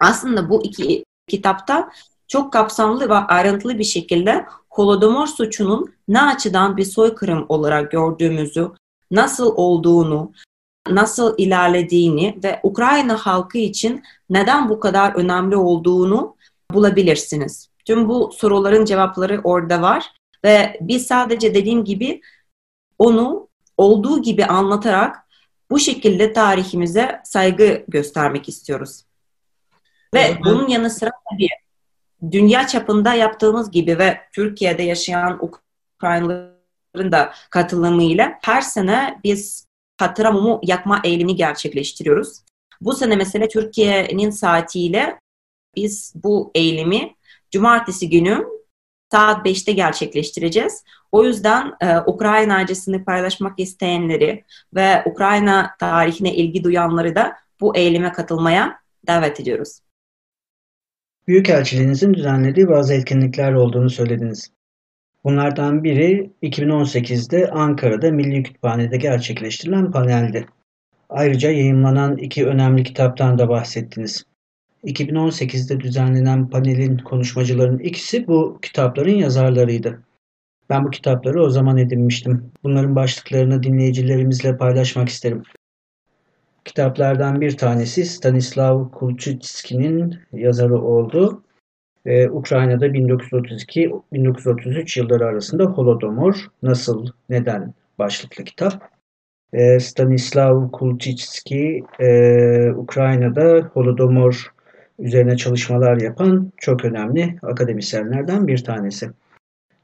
Aslında 0.00 0.50
bu 0.50 0.64
iki 0.64 1.04
kitapta 1.28 1.90
çok 2.28 2.52
kapsamlı 2.52 3.08
ve 3.08 3.14
ayrıntılı 3.14 3.78
bir 3.78 3.84
şekilde 3.84 4.46
Holodomor 4.70 5.26
suçunun 5.26 5.94
ne 6.08 6.22
açıdan 6.22 6.76
bir 6.76 6.84
soykırım 6.84 7.46
olarak 7.48 7.90
gördüğümüzü, 7.90 8.70
nasıl 9.10 9.52
olduğunu, 9.56 10.32
nasıl 10.88 11.34
ilerlediğini 11.38 12.38
ve 12.44 12.60
Ukrayna 12.62 13.16
halkı 13.16 13.58
için 13.58 14.02
neden 14.30 14.68
bu 14.68 14.80
kadar 14.80 15.14
önemli 15.14 15.56
olduğunu 15.56 16.36
bulabilirsiniz. 16.74 17.70
Tüm 17.84 18.08
bu 18.08 18.32
soruların 18.32 18.84
cevapları 18.84 19.40
orada 19.44 19.82
var 19.82 20.12
ve 20.44 20.78
biz 20.80 21.06
sadece 21.06 21.54
dediğim 21.54 21.84
gibi 21.84 22.20
onu 22.98 23.48
olduğu 23.76 24.22
gibi 24.22 24.44
anlatarak 24.44 25.16
bu 25.70 25.78
şekilde 25.78 26.32
tarihimize 26.32 27.20
saygı 27.24 27.84
göstermek 27.88 28.48
istiyoruz. 28.48 29.04
Ve 30.14 30.20
evet. 30.20 30.36
bunun 30.44 30.68
yanı 30.68 30.90
sıra 30.90 31.10
tabii 31.30 31.48
dünya 32.32 32.66
çapında 32.66 33.14
yaptığımız 33.14 33.70
gibi 33.70 33.98
ve 33.98 34.20
Türkiye'de 34.32 34.82
yaşayan 34.82 35.38
Ukraynalıların 35.44 37.12
da 37.12 37.32
katılımıyla 37.50 38.38
her 38.42 38.60
sene 38.60 39.20
biz 39.24 39.66
hatıra 39.98 40.32
mumu 40.32 40.60
yakma 40.62 41.00
eğilimini 41.04 41.36
gerçekleştiriyoruz. 41.36 42.38
Bu 42.80 42.92
sene 42.92 43.16
mesela 43.16 43.48
Türkiye'nin 43.48 44.30
saatiyle 44.30 45.20
biz 45.76 46.12
bu 46.24 46.50
eğilimi 46.54 47.14
cumartesi 47.50 48.10
günü 48.10 48.46
saat 49.12 49.46
5'te 49.46 49.72
gerçekleştireceğiz. 49.72 50.84
O 51.12 51.24
yüzden 51.24 51.72
e, 51.80 51.98
Ukrayna 52.06 52.56
acısını 52.56 53.04
paylaşmak 53.04 53.60
isteyenleri 53.60 54.44
ve 54.74 55.02
Ukrayna 55.06 55.70
tarihine 55.78 56.34
ilgi 56.34 56.64
duyanları 56.64 57.14
da 57.14 57.36
bu 57.60 57.76
eyleme 57.76 58.12
katılmaya 58.12 58.78
davet 59.06 59.40
ediyoruz. 59.40 59.80
Büyükelçiliğinizin 61.28 62.14
düzenlediği 62.14 62.68
bazı 62.68 62.94
etkinlikler 62.94 63.52
olduğunu 63.52 63.90
söylediniz. 63.90 64.50
Bunlardan 65.24 65.84
biri 65.84 66.30
2018'de 66.42 67.50
Ankara'da 67.50 68.10
Milli 68.10 68.42
Kütüphane'de 68.42 68.96
gerçekleştirilen 68.96 69.92
paneldi. 69.92 70.46
Ayrıca 71.08 71.50
yayınlanan 71.50 72.16
iki 72.16 72.46
önemli 72.46 72.84
kitaptan 72.84 73.38
da 73.38 73.48
bahsettiniz. 73.48 74.24
2018'de 74.84 75.80
düzenlenen 75.80 76.50
panelin 76.50 76.98
konuşmacılarının 76.98 77.78
ikisi 77.78 78.26
bu 78.26 78.58
kitapların 78.62 79.14
yazarlarıydı. 79.14 80.02
Ben 80.70 80.84
bu 80.84 80.90
kitapları 80.90 81.42
o 81.42 81.50
zaman 81.50 81.78
edinmiştim. 81.78 82.52
Bunların 82.64 82.96
başlıklarını 82.96 83.62
dinleyicilerimizle 83.62 84.56
paylaşmak 84.56 85.08
isterim. 85.08 85.42
Kitaplardan 86.64 87.40
bir 87.40 87.56
tanesi 87.56 88.04
Stanislav 88.04 88.90
Kulczycki'nin 88.90 90.18
yazarı 90.32 90.82
oldu. 90.82 91.42
Ee, 92.06 92.28
Ukrayna'da 92.28 92.86
1932-1933 92.86 94.98
yılları 94.98 95.26
arasında 95.26 95.64
Holodomor 95.64 96.46
nasıl, 96.62 97.06
neden 97.28 97.74
başlıklı 97.98 98.44
kitap. 98.44 98.90
e, 99.52 99.80
Stanislav 99.80 100.70
Kulczycki 100.70 101.84
e, 102.00 102.70
Ukrayna'da 102.70 103.70
Holodomor 103.74 104.52
üzerine 105.00 105.36
çalışmalar 105.36 106.00
yapan 106.00 106.52
çok 106.56 106.84
önemli 106.84 107.36
akademisyenlerden 107.42 108.46
bir 108.46 108.64
tanesi. 108.64 109.10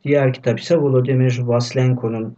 Diğer 0.05 0.33
kitap 0.33 0.61
ise 0.61 0.77
Volodymyr 0.77 1.39
Vaslenko'nun 1.39 2.37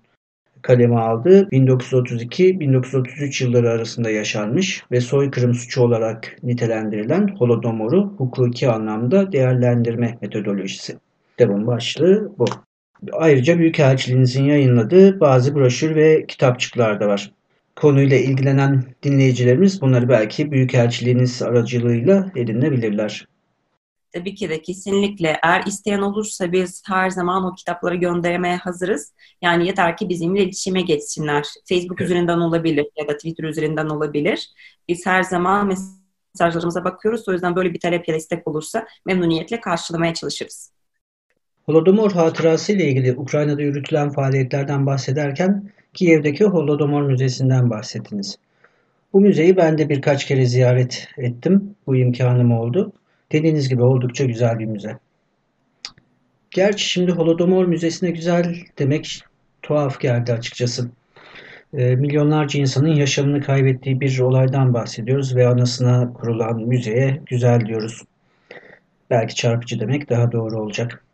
kaleme 0.62 0.96
aldığı 0.96 1.48
1932-1933 1.48 3.44
yılları 3.44 3.70
arasında 3.70 4.10
yaşanmış 4.10 4.84
ve 4.90 5.00
soykırım 5.00 5.54
suçu 5.54 5.82
olarak 5.82 6.36
nitelendirilen 6.42 7.28
Holodomor'u 7.38 8.14
hukuki 8.16 8.68
anlamda 8.68 9.32
değerlendirme 9.32 10.18
metodolojisi. 10.20 10.98
Kitabın 11.30 11.66
başlığı 11.66 12.32
bu. 12.38 12.44
Ayrıca 13.12 13.58
Büyükelçiliğinizin 13.58 14.44
yayınladığı 14.44 15.20
bazı 15.20 15.54
broşür 15.54 15.96
ve 15.96 16.26
kitapçıklar 16.26 17.00
da 17.00 17.08
var. 17.08 17.32
Konuyla 17.80 18.16
ilgilenen 18.16 18.84
dinleyicilerimiz 19.02 19.80
bunları 19.80 20.08
belki 20.08 20.50
Büyükelçiliğiniz 20.50 21.42
aracılığıyla 21.42 22.32
edinebilirler. 22.36 23.28
Tabii 24.12 24.34
ki 24.34 24.48
de 24.48 24.62
kesinlikle. 24.62 25.40
Eğer 25.42 25.62
isteyen 25.66 26.00
olursa 26.00 26.52
biz 26.52 26.82
her 26.86 27.10
zaman 27.10 27.44
o 27.44 27.54
kitapları 27.54 27.96
göndermeye 27.96 28.56
hazırız. 28.56 29.12
Yani 29.42 29.66
yeter 29.66 29.96
ki 29.96 30.08
bizimle 30.08 30.42
iletişime 30.42 30.80
geçsinler. 30.80 31.46
Facebook 31.68 32.00
evet. 32.00 32.10
üzerinden 32.10 32.38
olabilir 32.38 32.86
ya 32.96 33.08
da 33.08 33.16
Twitter 33.16 33.44
üzerinden 33.44 33.86
olabilir. 33.86 34.48
Biz 34.88 35.06
her 35.06 35.22
zaman 35.22 35.78
mesajlarımıza 36.34 36.84
bakıyoruz. 36.84 37.28
O 37.28 37.32
yüzden 37.32 37.56
böyle 37.56 37.74
bir 37.74 37.80
talep 37.80 38.08
ya 38.08 38.14
da 38.14 38.18
istek 38.18 38.48
olursa 38.48 38.86
memnuniyetle 39.06 39.60
karşılamaya 39.60 40.14
çalışırız. 40.14 40.72
Holodomor 41.62 42.12
hatırası 42.12 42.72
ile 42.72 42.88
ilgili 42.88 43.16
Ukrayna'da 43.16 43.62
yürütülen 43.62 44.10
faaliyetlerden 44.10 44.86
bahsederken 44.86 45.70
Kiev'deki 45.98 46.44
Holodomor 46.44 47.02
Müzesi'nden 47.02 47.70
bahsettiniz. 47.70 48.38
Bu 49.12 49.20
müzeyi 49.20 49.56
ben 49.56 49.78
de 49.78 49.88
birkaç 49.88 50.26
kere 50.26 50.46
ziyaret 50.46 51.08
ettim. 51.16 51.74
Bu 51.86 51.96
imkanım 51.96 52.52
oldu. 52.52 52.92
Dediğiniz 53.32 53.68
gibi 53.68 53.82
oldukça 53.82 54.24
güzel 54.24 54.58
bir 54.58 54.64
müze. 54.64 54.98
Gerçi 56.50 56.88
şimdi 56.88 57.12
Holodomor 57.12 57.64
Müzesi'ne 57.64 58.10
güzel 58.10 58.56
demek 58.78 59.20
tuhaf 59.62 60.00
geldi 60.00 60.32
açıkçası. 60.32 60.90
E, 61.74 61.96
milyonlarca 61.96 62.60
insanın 62.60 62.94
yaşamını 62.94 63.40
kaybettiği 63.40 64.00
bir 64.00 64.18
olaydan 64.18 64.74
bahsediyoruz 64.74 65.36
ve 65.36 65.46
anısına 65.46 66.12
kurulan 66.12 66.60
müzeye 66.60 67.20
güzel 67.26 67.66
diyoruz. 67.66 68.02
Belki 69.10 69.34
çarpıcı 69.34 69.80
demek 69.80 70.10
daha 70.10 70.32
doğru 70.32 70.60
olacak. 70.60 71.04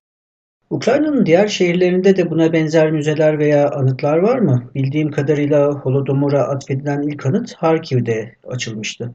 Ukrayna'nın 0.71 1.27
diğer 1.27 1.49
şehirlerinde 1.49 2.17
de 2.17 2.31
buna 2.31 2.53
benzer 2.53 2.91
müzeler 2.91 3.39
veya 3.39 3.71
anıtlar 3.71 4.19
var 4.19 4.39
mı? 4.39 4.71
Bildiğim 4.75 5.11
kadarıyla 5.11 5.73
Holodomor'a 5.73 6.43
atfedilen 6.43 7.03
ilk 7.03 7.27
anıt 7.27 7.55
Harkiv'de 7.55 8.37
açılmıştı. 8.47 9.15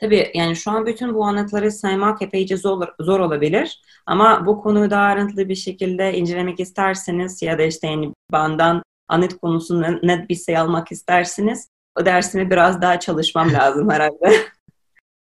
Tabii 0.00 0.30
yani 0.34 0.56
şu 0.56 0.70
an 0.70 0.86
bütün 0.86 1.14
bu 1.14 1.24
anıtları 1.24 1.72
saymak 1.72 2.22
epeyce 2.22 2.56
zor, 2.56 2.88
zor 3.00 3.20
olabilir. 3.20 3.82
Ama 4.06 4.46
bu 4.46 4.62
konuyu 4.62 4.90
daha 4.90 5.02
ayrıntılı 5.02 5.48
bir 5.48 5.54
şekilde 5.54 6.14
incelemek 6.14 6.60
isterseniz 6.60 7.42
ya 7.42 7.58
da 7.58 7.62
işte 7.62 7.86
yani 7.86 8.12
bandan 8.32 8.82
anıt 9.08 9.38
konusunu 9.38 9.98
net 10.02 10.28
bir 10.28 10.34
şey 10.34 10.58
almak 10.58 10.92
isterseniz 10.92 11.68
o 12.00 12.06
dersimi 12.06 12.50
biraz 12.50 12.82
daha 12.82 13.00
çalışmam 13.00 13.52
lazım 13.52 13.90
herhalde. 13.90 14.32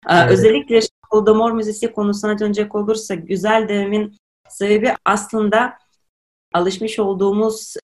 evet. 0.09 0.31
Özellikle 0.31 0.79
Holodomor 1.09 1.51
Müzesi 1.51 1.91
konusuna 1.91 2.39
dönecek 2.39 2.75
olursa 2.75 3.15
güzel 3.15 3.67
devimin 3.69 4.17
sebebi 4.53 4.93
aslında 5.05 5.77
alışmış 6.53 6.99
olduğumuz 6.99 7.75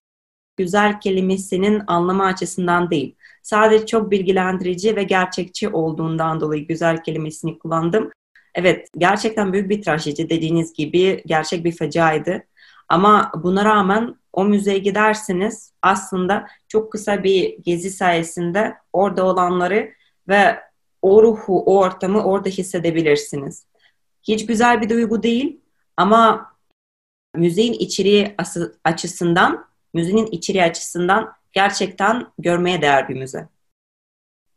güzel 0.56 1.00
kelimesinin 1.00 1.82
anlamı 1.86 2.24
açısından 2.24 2.90
değil. 2.90 3.16
Sadece 3.42 3.86
çok 3.86 4.10
bilgilendirici 4.10 4.96
ve 4.96 5.02
gerçekçi 5.02 5.68
olduğundan 5.68 6.40
dolayı 6.40 6.66
güzel 6.66 7.02
kelimesini 7.02 7.58
kullandım. 7.58 8.10
Evet, 8.54 8.88
gerçekten 8.98 9.52
büyük 9.52 9.70
bir 9.70 9.82
trajedi 9.82 10.30
dediğiniz 10.30 10.72
gibi 10.72 11.22
gerçek 11.26 11.64
bir 11.64 11.76
faciaydı. 11.76 12.44
Ama 12.88 13.32
buna 13.34 13.64
rağmen 13.64 14.14
o 14.32 14.44
müzeye 14.44 14.78
gidersiniz 14.78 15.72
aslında 15.82 16.46
çok 16.68 16.92
kısa 16.92 17.24
bir 17.24 17.58
gezi 17.58 17.90
sayesinde 17.90 18.74
orada 18.92 19.26
olanları 19.26 19.90
ve 20.28 20.60
o 21.02 21.22
ruhu, 21.22 21.62
o 21.64 21.78
ortamı 21.78 22.24
orada 22.24 22.48
hissedebilirsiniz. 22.48 23.66
Hiç 24.22 24.46
güzel 24.46 24.80
bir 24.82 24.88
duygu 24.88 25.22
değil 25.22 25.60
ama 25.96 26.49
müzeyin 27.36 27.72
içeriği 27.72 28.34
açısından, 28.84 29.66
müzenin 29.94 30.26
içeriği 30.26 30.64
açısından 30.64 31.32
gerçekten 31.52 32.26
görmeye 32.38 32.82
değer 32.82 33.08
bir 33.08 33.14
müze. 33.14 33.48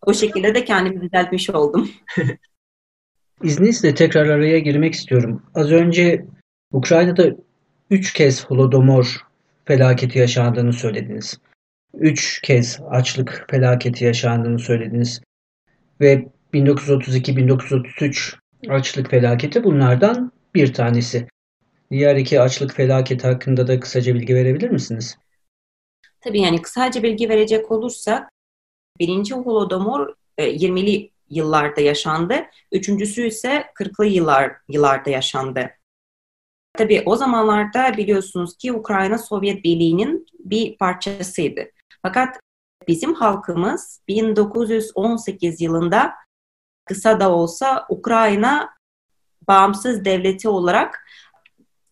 O 0.06 0.14
şekilde 0.14 0.56
de 0.56 0.66
kendimi 0.66 1.02
düzeltmiş 1.02 1.50
oldum. 1.50 1.92
İzninizle 3.44 3.96
tekrar 3.96 4.28
araya 4.28 4.60
girmek 4.60 4.94
istiyorum. 4.94 5.44
Az 5.56 5.72
önce 5.72 6.26
Ukrayna'da 6.72 7.36
üç 7.90 8.14
kez 8.14 8.46
Holodomor 8.46 9.18
felaketi 9.66 10.20
yaşandığını 10.20 10.74
söylediniz. 10.74 11.40
Üç 11.94 12.42
kez 12.42 12.80
açlık 12.90 13.46
felaketi 13.50 14.06
yaşandığını 14.06 14.60
söylediniz. 14.60 15.22
Ve 16.02 16.28
1932-1933 16.54 18.36
açlık 18.70 19.10
felaketi 19.10 19.64
bunlardan 19.64 20.32
bir 20.56 20.74
tanesi. 20.74 21.28
Diğer 21.94 22.16
iki 22.16 22.42
açlık 22.42 22.74
felaketi 22.74 23.28
hakkında 23.28 23.68
da 23.68 23.80
kısaca 23.80 24.16
bilgi 24.16 24.36
verebilir 24.36 24.70
misiniz? 24.70 25.18
Tabii 26.22 26.42
yani 26.42 26.62
kısaca 26.62 27.04
bilgi 27.04 27.30
verecek 27.30 27.72
olursak 27.72 28.30
birinci 29.00 29.34
Holodomor 29.34 30.16
20'li 30.38 31.06
e, 31.06 31.10
yıllarda 31.30 31.82
yaşandı. 31.82 32.36
Üçüncüsü 32.72 33.28
ise 33.28 33.66
40'lı 33.76 34.06
yıllar, 34.06 34.52
yıllarda 34.70 35.10
yaşandı. 35.10 35.70
Tabii 36.74 37.04
o 37.06 37.16
zamanlarda 37.16 37.98
biliyorsunuz 37.98 38.58
ki 38.58 38.74
Ukrayna 38.74 39.18
Sovyet 39.18 39.64
Birliği'nin 39.64 40.26
bir 40.40 40.78
parçasıydı. 40.78 41.66
Fakat 42.02 42.40
bizim 42.88 43.14
halkımız 43.14 44.02
1918 44.08 45.62
yılında 45.62 46.14
kısa 46.86 47.20
da 47.20 47.32
olsa 47.32 47.86
Ukrayna 47.90 48.70
bağımsız 49.48 50.06
devleti 50.06 50.50
olarak 50.50 51.04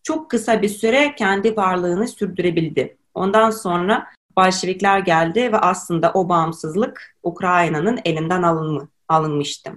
çok 0.02 0.30
kısa 0.30 0.62
bir 0.62 0.68
süre 0.68 1.14
kendi 1.14 1.56
varlığını 1.56 2.08
sürdürebildi. 2.08 2.96
Ondan 3.14 3.50
sonra 3.50 4.06
Bolşevikler 4.36 4.98
geldi 4.98 5.52
ve 5.52 5.58
aslında 5.58 6.12
o 6.12 6.28
bağımsızlık 6.28 7.16
Ukrayna'nın 7.22 8.00
elinden 8.04 8.42
alınma, 8.42 8.88
alınmıştı. 9.08 9.72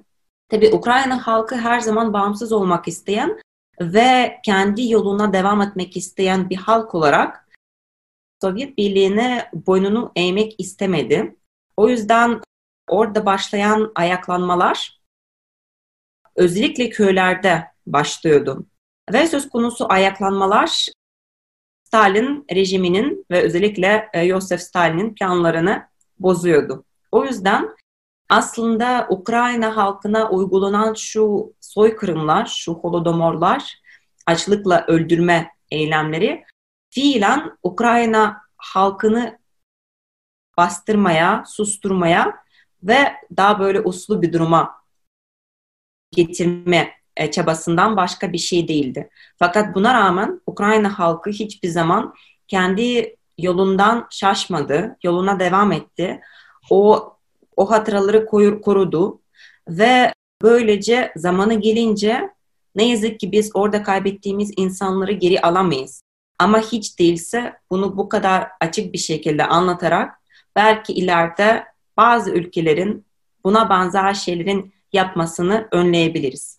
Tabii 0.49 0.73
Ukrayna 0.73 1.27
halkı 1.27 1.55
her 1.55 1.79
zaman 1.79 2.13
bağımsız 2.13 2.51
olmak 2.51 2.87
isteyen 2.87 3.39
ve 3.81 4.39
kendi 4.45 4.89
yoluna 4.89 5.33
devam 5.33 5.61
etmek 5.61 5.97
isteyen 5.97 6.49
bir 6.49 6.55
halk 6.55 6.95
olarak 6.95 7.47
Sovyet 8.41 8.77
Birliği'ne 8.77 9.49
boynunu 9.53 10.11
eğmek 10.15 10.55
istemedi. 10.57 11.35
O 11.77 11.89
yüzden 11.89 12.41
orada 12.87 13.25
başlayan 13.25 13.91
ayaklanmalar 13.95 15.01
özellikle 16.35 16.89
köylerde 16.89 17.67
başlıyordu. 17.87 18.65
Ve 19.13 19.27
söz 19.27 19.49
konusu 19.49 19.85
ayaklanmalar 19.89 20.87
Stalin 21.83 22.45
rejiminin 22.55 23.25
ve 23.31 23.41
özellikle 23.41 24.09
e, 24.13 24.21
Yosef 24.21 24.61
Stalin'in 24.61 25.15
planlarını 25.15 25.87
bozuyordu. 26.19 26.85
O 27.11 27.25
yüzden 27.25 27.75
aslında 28.29 29.07
Ukrayna 29.09 29.77
halkına 29.77 30.29
uygulanan 30.29 30.93
şu 30.93 31.53
soykırımlar, 31.61 32.45
şu 32.45 32.73
holodomorlar, 32.73 33.79
açlıkla 34.25 34.85
öldürme 34.87 35.51
eylemleri 35.71 36.43
fiilen 36.89 37.57
Ukrayna 37.63 38.41
halkını 38.57 39.39
bastırmaya, 40.57 41.43
susturmaya 41.47 42.35
ve 42.83 43.13
daha 43.37 43.59
böyle 43.59 43.81
uslu 43.81 44.21
bir 44.21 44.33
duruma 44.33 44.75
getirme 46.11 46.77
e, 46.77 47.04
çabasından 47.31 47.97
başka 47.97 48.33
bir 48.33 48.37
şey 48.37 48.67
değildi. 48.67 49.09
Fakat 49.39 49.75
buna 49.75 49.93
rağmen 49.93 50.41
Ukrayna 50.47 50.99
halkı 50.99 51.29
hiçbir 51.29 51.67
zaman 51.67 52.13
kendi 52.47 53.15
yolundan 53.37 54.07
şaşmadı, 54.11 54.97
yoluna 55.03 55.39
devam 55.39 55.71
etti. 55.71 56.21
O 56.69 57.11
o 57.57 57.71
hatıraları 57.71 58.25
korudu 58.61 59.21
ve 59.69 60.13
böylece 60.41 61.11
zamanı 61.15 61.53
gelince 61.53 62.29
ne 62.75 62.89
yazık 62.89 63.19
ki 63.19 63.31
biz 63.31 63.51
orada 63.53 63.83
kaybettiğimiz 63.83 64.51
insanları 64.57 65.11
geri 65.11 65.41
alamayız. 65.41 66.01
Ama 66.39 66.59
hiç 66.59 66.99
değilse 66.99 67.53
bunu 67.71 67.97
bu 67.97 68.09
kadar 68.09 68.47
açık 68.61 68.93
bir 68.93 68.97
şekilde 68.97 69.45
anlatarak 69.45 70.21
belki 70.55 70.93
ileride 70.93 71.63
bazı 71.97 72.31
ülkelerin 72.31 73.05
buna 73.43 73.69
benzer 73.69 74.13
şeylerin 74.13 74.73
yapmasını 74.93 75.67
önleyebiliriz. 75.71 76.54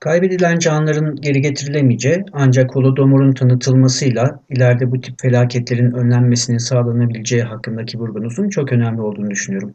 Kaybedilen 0.00 0.58
canların 0.58 1.16
geri 1.16 1.40
getirilemeyeceği 1.40 2.24
ancak 2.32 2.74
Holodomor'un 2.74 3.32
tanıtılmasıyla 3.32 4.40
ileride 4.50 4.90
bu 4.90 5.00
tip 5.00 5.20
felaketlerin 5.20 5.92
önlenmesinin 5.92 6.58
sağlanabileceği 6.58 7.42
hakkındaki 7.42 7.98
vurgunuzun 7.98 8.48
çok 8.48 8.72
önemli 8.72 9.00
olduğunu 9.00 9.30
düşünüyorum. 9.30 9.74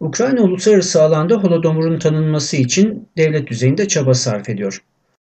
Ukrayna 0.00 0.42
uluslararası 0.42 1.02
alanda 1.02 1.34
Holodomor'un 1.34 1.98
tanınması 1.98 2.56
için 2.56 3.08
devlet 3.16 3.46
düzeyinde 3.46 3.88
çaba 3.88 4.14
sarf 4.14 4.48
ediyor. 4.48 4.82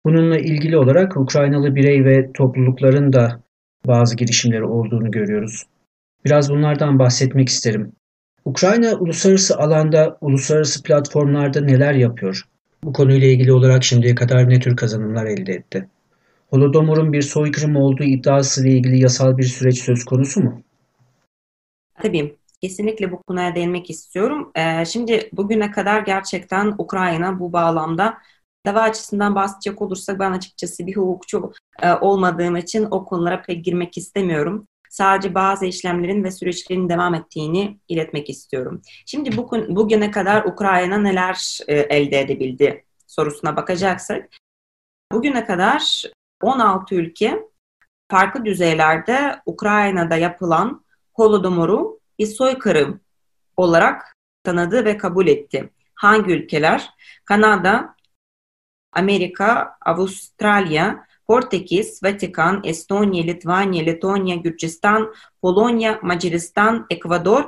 Bununla 0.06 0.38
ilgili 0.38 0.76
olarak 0.78 1.16
Ukraynalı 1.16 1.74
birey 1.74 2.04
ve 2.04 2.32
toplulukların 2.32 3.12
da 3.12 3.40
bazı 3.86 4.16
girişimleri 4.16 4.64
olduğunu 4.64 5.10
görüyoruz. 5.10 5.62
Biraz 6.24 6.50
bunlardan 6.50 6.98
bahsetmek 6.98 7.48
isterim. 7.48 7.92
Ukrayna 8.44 8.94
uluslararası 8.94 9.58
alanda, 9.58 10.18
uluslararası 10.20 10.82
platformlarda 10.82 11.60
neler 11.60 11.94
yapıyor? 11.94 12.42
Bu 12.84 12.92
konuyla 12.92 13.28
ilgili 13.28 13.52
olarak 13.52 13.84
şimdiye 13.84 14.14
kadar 14.14 14.50
ne 14.50 14.60
tür 14.60 14.76
kazanımlar 14.76 15.26
elde 15.26 15.52
etti? 15.52 15.88
Holodomor'un 16.50 17.12
bir 17.12 17.22
soykırım 17.22 17.76
olduğu 17.76 18.02
iddiası 18.04 18.66
ile 18.66 18.76
ilgili 18.76 19.02
yasal 19.02 19.38
bir 19.38 19.42
süreç 19.42 19.82
söz 19.82 20.04
konusu 20.04 20.40
mu? 20.40 20.62
Tabii. 22.02 22.36
Kesinlikle 22.60 23.12
bu 23.12 23.22
konuya 23.22 23.54
değinmek 23.54 23.90
istiyorum. 23.90 24.52
Ee, 24.54 24.84
şimdi 24.84 25.30
bugüne 25.32 25.70
kadar 25.70 26.00
gerçekten 26.00 26.74
Ukrayna 26.78 27.40
bu 27.40 27.52
bağlamda 27.52 28.18
dava 28.66 28.80
açısından 28.80 29.34
bahsedecek 29.34 29.82
olursak 29.82 30.18
ben 30.18 30.32
açıkçası 30.32 30.86
bir 30.86 30.96
hukukçu 30.96 31.52
e, 31.82 31.92
olmadığım 31.92 32.56
için 32.56 32.86
o 32.90 33.04
konulara 33.04 33.42
pek 33.42 33.64
girmek 33.64 33.98
istemiyorum. 33.98 34.66
Sadece 34.92 35.34
bazı 35.34 35.66
işlemlerin 35.66 36.24
ve 36.24 36.30
süreçlerin 36.30 36.88
devam 36.88 37.14
ettiğini 37.14 37.78
iletmek 37.88 38.30
istiyorum. 38.30 38.82
Şimdi 39.06 39.36
bugün, 39.36 39.76
bugüne 39.76 40.10
kadar 40.10 40.44
Ukrayna 40.44 40.98
neler 40.98 41.58
e, 41.68 41.74
elde 41.76 42.20
edebildi 42.20 42.84
sorusuna 43.06 43.56
bakacaksak, 43.56 44.28
bugüne 45.12 45.44
kadar 45.44 46.02
16 46.42 46.94
ülke 46.94 47.42
farklı 48.10 48.44
düzeylerde 48.44 49.40
Ukrayna'da 49.46 50.16
yapılan 50.16 50.84
Holodomor'u 51.12 52.00
bir 52.18 52.26
soykırım 52.26 53.00
olarak 53.56 54.16
tanıdı 54.44 54.84
ve 54.84 54.96
kabul 54.96 55.26
etti. 55.26 55.70
Hangi 55.94 56.32
ülkeler? 56.32 56.90
Kanada, 57.24 57.96
Amerika, 58.92 59.76
Avustralya, 59.86 61.06
Portekiz, 61.28 62.02
Vatikan, 62.02 62.60
Estonya, 62.64 63.22
Litvanya, 63.24 63.84
Letonya, 63.84 64.36
Gürcistan, 64.36 65.14
Polonya, 65.42 65.98
Macaristan, 66.02 66.86
Ekvador, 66.90 67.44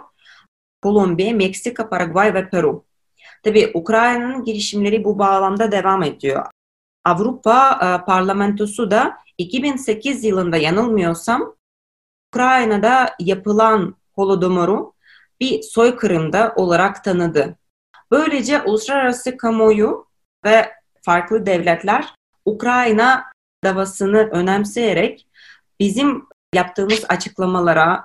Kolombiya, 0.82 1.34
Meksika, 1.34 1.88
Paraguay 1.88 2.34
ve 2.34 2.50
Peru. 2.50 2.84
Tabi 3.42 3.70
Ukrayna'nın 3.74 4.44
girişimleri 4.44 5.04
bu 5.04 5.18
bağlamda 5.18 5.72
devam 5.72 6.02
ediyor. 6.02 6.46
Avrupa 7.04 7.70
e, 7.70 8.04
Parlamentosu 8.06 8.90
da 8.90 9.18
2008 9.38 10.24
yılında 10.24 10.56
yanılmıyorsam 10.56 11.54
Ukrayna'da 12.34 13.14
yapılan 13.20 13.96
Holodomor'u 14.14 14.94
bir 15.40 15.62
soykırımda 15.62 16.52
olarak 16.56 17.04
tanıdı. 17.04 17.56
Böylece 18.10 18.62
uluslararası 18.62 19.36
kamuoyu 19.36 20.06
ve 20.44 20.72
farklı 21.02 21.46
devletler 21.46 22.14
Ukrayna 22.44 23.24
davasını 23.64 24.18
önemseyerek 24.18 25.26
bizim 25.80 26.26
yaptığımız 26.54 27.04
açıklamalara 27.08 28.04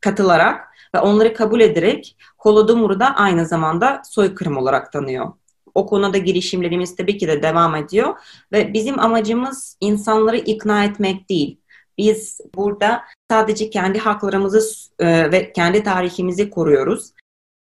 katılarak 0.00 0.68
ve 0.94 0.98
onları 0.98 1.34
kabul 1.34 1.60
ederek 1.60 2.16
Holodomor'u 2.38 3.00
da 3.00 3.14
aynı 3.14 3.46
zamanda 3.46 4.02
soykırım 4.04 4.56
olarak 4.56 4.92
tanıyor. 4.92 5.32
O 5.74 5.86
konuda 5.86 6.18
girişimlerimiz 6.18 6.96
tabii 6.96 7.18
ki 7.18 7.28
de 7.28 7.42
devam 7.42 7.74
ediyor 7.76 8.14
ve 8.52 8.72
bizim 8.72 9.00
amacımız 9.00 9.76
insanları 9.80 10.36
ikna 10.36 10.84
etmek 10.84 11.28
değil. 11.28 11.60
Biz 11.98 12.40
burada 12.54 13.02
sadece 13.30 13.70
kendi 13.70 13.98
haklarımızı 13.98 14.90
e, 14.98 15.32
ve 15.32 15.52
kendi 15.52 15.82
tarihimizi 15.82 16.50
koruyoruz. 16.50 17.12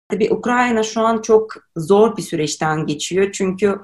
Tabii 0.10 0.34
Ukrayna 0.34 0.84
şu 0.84 1.02
an 1.02 1.22
çok 1.22 1.54
zor 1.78 2.18
bir 2.18 2.22
süreçten 2.22 2.86
geçiyor. 2.86 3.32
Çünkü 3.32 3.80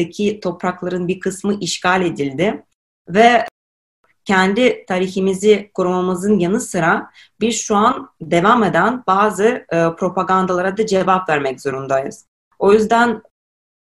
Ukrayna'daki 0.00 0.40
toprakların 0.40 1.08
bir 1.08 1.20
kısmı 1.20 1.54
işgal 1.60 2.02
edildi 2.02 2.64
ve 3.08 3.46
kendi 4.24 4.84
tarihimizi 4.86 5.70
korumamızın 5.74 6.38
yanı 6.38 6.60
sıra 6.60 7.10
biz 7.40 7.56
şu 7.56 7.76
an 7.76 8.10
devam 8.20 8.64
eden 8.64 9.02
bazı 9.06 9.44
e, 9.44 9.96
propagandalara 9.98 10.76
da 10.76 10.86
cevap 10.86 11.28
vermek 11.28 11.60
zorundayız. 11.60 12.26
O 12.58 12.72
yüzden 12.72 13.22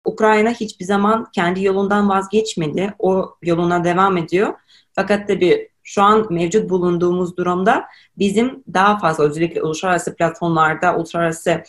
Ukrayna 0.06 0.49
hiçbir 0.49 0.86
zaman 0.86 1.28
kendi 1.32 1.63
yolundan 1.63 2.10
vazgeçmedi. 2.10 2.93
O 2.99 3.36
yoluna 3.41 3.84
devam 3.84 4.17
ediyor. 4.17 4.54
Fakat 4.93 5.28
tabii 5.28 5.69
şu 5.84 6.01
an 6.01 6.28
mevcut 6.30 6.69
bulunduğumuz 6.69 7.38
durumda 7.38 7.86
bizim 8.17 8.63
daha 8.73 8.99
fazla 8.99 9.23
özellikle 9.23 9.62
uluslararası 9.62 10.15
platformlarda, 10.15 10.95
uluslararası 10.95 11.63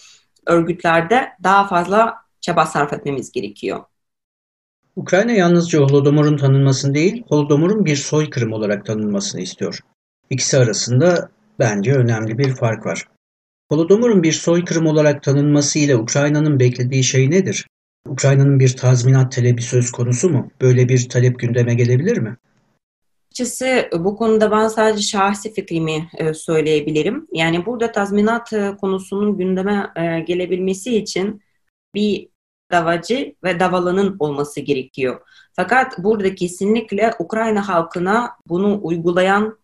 örgütlerde 0.47 1.29
daha 1.43 1.67
fazla 1.67 2.15
çaba 2.41 2.67
sarf 2.67 2.93
etmemiz 2.93 3.33
gerekiyor. 3.33 3.85
Ukrayna 4.97 5.33
yalnızca 5.33 5.79
Holodomor'un 5.79 6.37
tanınmasını 6.37 6.95
değil, 6.95 7.25
Holodomor'un 7.29 7.85
bir 7.85 7.97
soykırım 7.97 8.53
olarak 8.53 8.87
tanınmasını 8.87 9.41
istiyor. 9.41 9.81
İkisi 10.31 10.59
arasında 10.59 11.31
bence 11.59 11.93
önemli 11.93 12.39
bir 12.39 12.55
fark 12.55 12.87
var. 12.87 13.07
Holodomor'un 13.69 14.23
bir 14.23 14.33
soykırım 14.33 14.87
olarak 14.87 15.23
tanınması 15.23 15.79
ile 15.79 15.97
Ukrayna'nın 15.97 16.61
beklediği 16.61 17.05
şey 17.05 17.31
nedir? 17.31 17.67
Ukrayna'nın 18.09 18.61
bir 18.61 18.77
tazminat 18.77 19.33
talebi 19.33 19.63
söz 19.63 19.91
konusu 19.91 20.31
mu? 20.31 20.51
Böyle 20.61 20.89
bir 20.89 21.09
talep 21.09 21.39
gündeme 21.39 21.75
gelebilir 21.75 22.19
mi? 22.19 22.37
Açıkçası 23.31 23.89
bu 23.93 24.17
konuda 24.17 24.51
ben 24.51 24.69
sadece 24.69 25.03
şahsi 25.03 25.53
fikrimi 25.53 26.09
e, 26.19 26.35
söyleyebilirim. 26.35 27.27
Yani 27.33 27.67
burada 27.67 27.93
tazminat 27.93 28.53
e, 28.53 28.77
konusunun 28.81 29.39
gündeme 29.39 29.91
e, 29.97 30.21
gelebilmesi 30.21 30.97
için 30.97 31.43
bir 31.95 32.29
davacı 32.71 33.35
ve 33.45 33.61
davalının 33.61 34.17
olması 34.19 34.61
gerekiyor. 34.61 35.21
Fakat 35.53 35.99
burada 35.99 36.35
kesinlikle 36.35 37.13
Ukrayna 37.19 37.69
halkına 37.69 38.31
bunu 38.49 38.81
uygulayan 38.83 39.59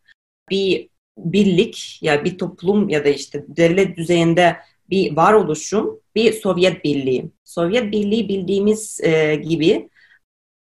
bir 0.51 0.89
birlik 1.19 1.99
ya 2.03 2.25
bir 2.25 2.39
toplum 2.39 2.89
ya 2.89 3.05
da 3.05 3.09
işte 3.09 3.45
devlet 3.49 3.97
düzeyinde 3.97 4.57
bir 4.91 5.17
varoluşum 5.17 6.01
bir 6.15 6.33
Sovyet 6.33 6.85
Birliği. 6.85 7.31
Sovyet 7.45 7.93
Birliği 7.93 8.29
bildiğimiz 8.29 9.01
e, 9.03 9.35
gibi 9.35 9.89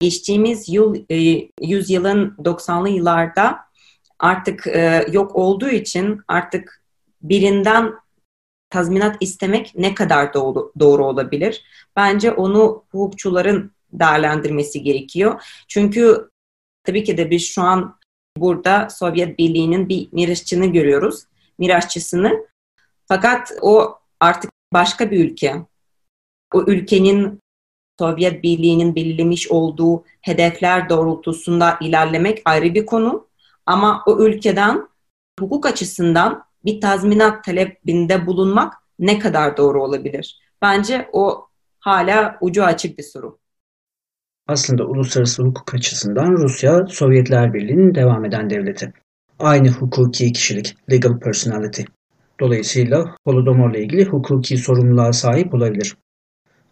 geçtiğimiz 0.00 0.68
yıl 0.68 0.96
e, 1.10 1.48
yüzyılın 1.60 2.34
90'lı 2.38 2.88
yıllarda 2.88 3.58
artık 4.18 4.66
e, 4.66 5.06
yok 5.12 5.36
olduğu 5.36 5.68
için 5.68 6.20
artık 6.28 6.82
birinden 7.22 7.92
tazminat 8.70 9.16
istemek 9.20 9.72
ne 9.74 9.94
kadar 9.94 10.34
doğru, 10.34 10.72
doğru 10.78 11.06
olabilir? 11.06 11.64
Bence 11.96 12.32
onu 12.32 12.84
hukukçuların 12.90 13.72
değerlendirmesi 13.92 14.82
gerekiyor. 14.82 15.42
Çünkü 15.68 16.30
tabii 16.84 17.04
ki 17.04 17.16
de 17.16 17.30
biz 17.30 17.46
şu 17.46 17.62
an 17.62 17.98
burada 18.36 18.88
Sovyet 18.90 19.38
Birliği'nin 19.38 19.88
bir 19.88 20.08
mirasçını 20.12 20.66
görüyoruz. 20.66 21.24
Mirasçısını. 21.58 22.46
Fakat 23.08 23.52
o 23.60 23.98
artık 24.20 24.50
başka 24.72 25.10
bir 25.10 25.24
ülke. 25.24 25.56
O 26.54 26.62
ülkenin 26.62 27.40
Sovyet 27.98 28.42
Birliği'nin 28.42 28.94
belirlemiş 28.94 29.50
olduğu 29.50 30.04
hedefler 30.20 30.88
doğrultusunda 30.88 31.78
ilerlemek 31.80 32.42
ayrı 32.44 32.74
bir 32.74 32.86
konu. 32.86 33.28
Ama 33.66 34.02
o 34.06 34.18
ülkeden 34.18 34.88
hukuk 35.40 35.66
açısından 35.66 36.47
bir 36.64 36.80
tazminat 36.80 37.44
talebinde 37.44 38.26
bulunmak 38.26 38.74
ne 38.98 39.18
kadar 39.18 39.56
doğru 39.56 39.82
olabilir? 39.82 40.38
Bence 40.62 41.08
o 41.12 41.48
hala 41.78 42.38
ucu 42.40 42.64
açık 42.64 42.98
bir 42.98 43.02
soru. 43.02 43.38
Aslında 44.48 44.84
uluslararası 44.84 45.42
hukuk 45.42 45.74
açısından 45.74 46.32
Rusya 46.32 46.86
Sovyetler 46.86 47.54
Birliği'nin 47.54 47.94
devam 47.94 48.24
eden 48.24 48.50
devleti. 48.50 48.92
Aynı 49.38 49.68
hukuki 49.68 50.32
kişilik, 50.32 50.76
legal 50.90 51.18
personality. 51.18 51.82
Dolayısıyla 52.40 53.16
Holodomor'la 53.24 53.78
ilgili 53.78 54.04
hukuki 54.04 54.56
sorumluluğa 54.56 55.12
sahip 55.12 55.54
olabilir. 55.54 55.96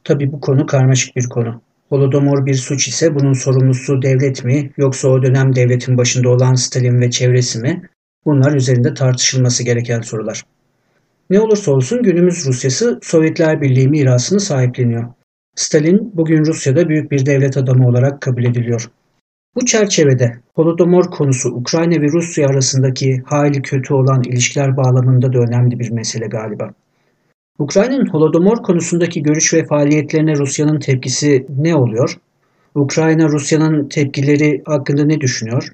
Tabi 0.05 0.33
bu 0.33 0.40
konu 0.40 0.66
karmaşık 0.66 1.16
bir 1.16 1.29
konu. 1.29 1.62
Holodomor 1.88 2.46
bir 2.46 2.55
suç 2.55 2.88
ise 2.88 3.14
bunun 3.14 3.33
sorumlusu 3.33 4.03
devlet 4.03 4.44
mi 4.44 4.72
yoksa 4.77 5.09
o 5.09 5.22
dönem 5.22 5.57
devletin 5.57 5.99
başında 5.99 6.29
olan 6.29 6.55
Stalin 6.55 7.01
ve 7.01 7.11
çevresi 7.11 7.59
mi? 7.59 7.88
Bunlar 8.27 8.55
üzerinde 8.55 8.95
tartışılması 8.95 9.65
gereken 9.65 10.01
sorular. 10.01 10.43
Ne 11.31 11.41
olursa 11.41 11.73
olsun 11.73 12.03
günümüz 12.03 12.47
Rusyası 12.47 12.99
Sovyetler 13.03 13.61
Birliği 13.61 13.89
mirasını 13.89 14.41
sahipleniyor. 14.41 15.05
Stalin 15.55 16.12
bugün 16.15 16.45
Rusya'da 16.45 16.89
büyük 16.89 17.11
bir 17.11 17.27
devlet 17.27 17.57
adamı 17.57 17.89
olarak 17.89 18.21
kabul 18.21 18.45
ediliyor. 18.45 18.91
Bu 19.55 19.65
çerçevede 19.65 20.37
Holodomor 20.55 21.05
konusu 21.05 21.49
Ukrayna 21.49 22.03
ve 22.03 22.07
Rusya 22.07 22.49
arasındaki 22.49 23.23
hali 23.27 23.62
kötü 23.62 23.95
olan 23.95 24.23
ilişkiler 24.23 24.77
bağlamında 24.77 25.33
da 25.33 25.39
önemli 25.39 25.79
bir 25.79 25.91
mesele 25.91 26.27
galiba. 26.27 26.71
Ukrayna'nın 27.59 28.07
Holodomor 28.07 28.57
konusundaki 28.57 29.23
görüş 29.23 29.55
ve 29.55 29.67
faaliyetlerine 29.67 30.35
Rusya'nın 30.37 30.79
tepkisi 30.79 31.47
ne 31.59 31.75
oluyor? 31.75 32.19
Ukrayna 32.75 33.29
Rusya'nın 33.29 33.89
tepkileri 33.89 34.62
hakkında 34.67 35.05
ne 35.05 35.21
düşünüyor? 35.21 35.73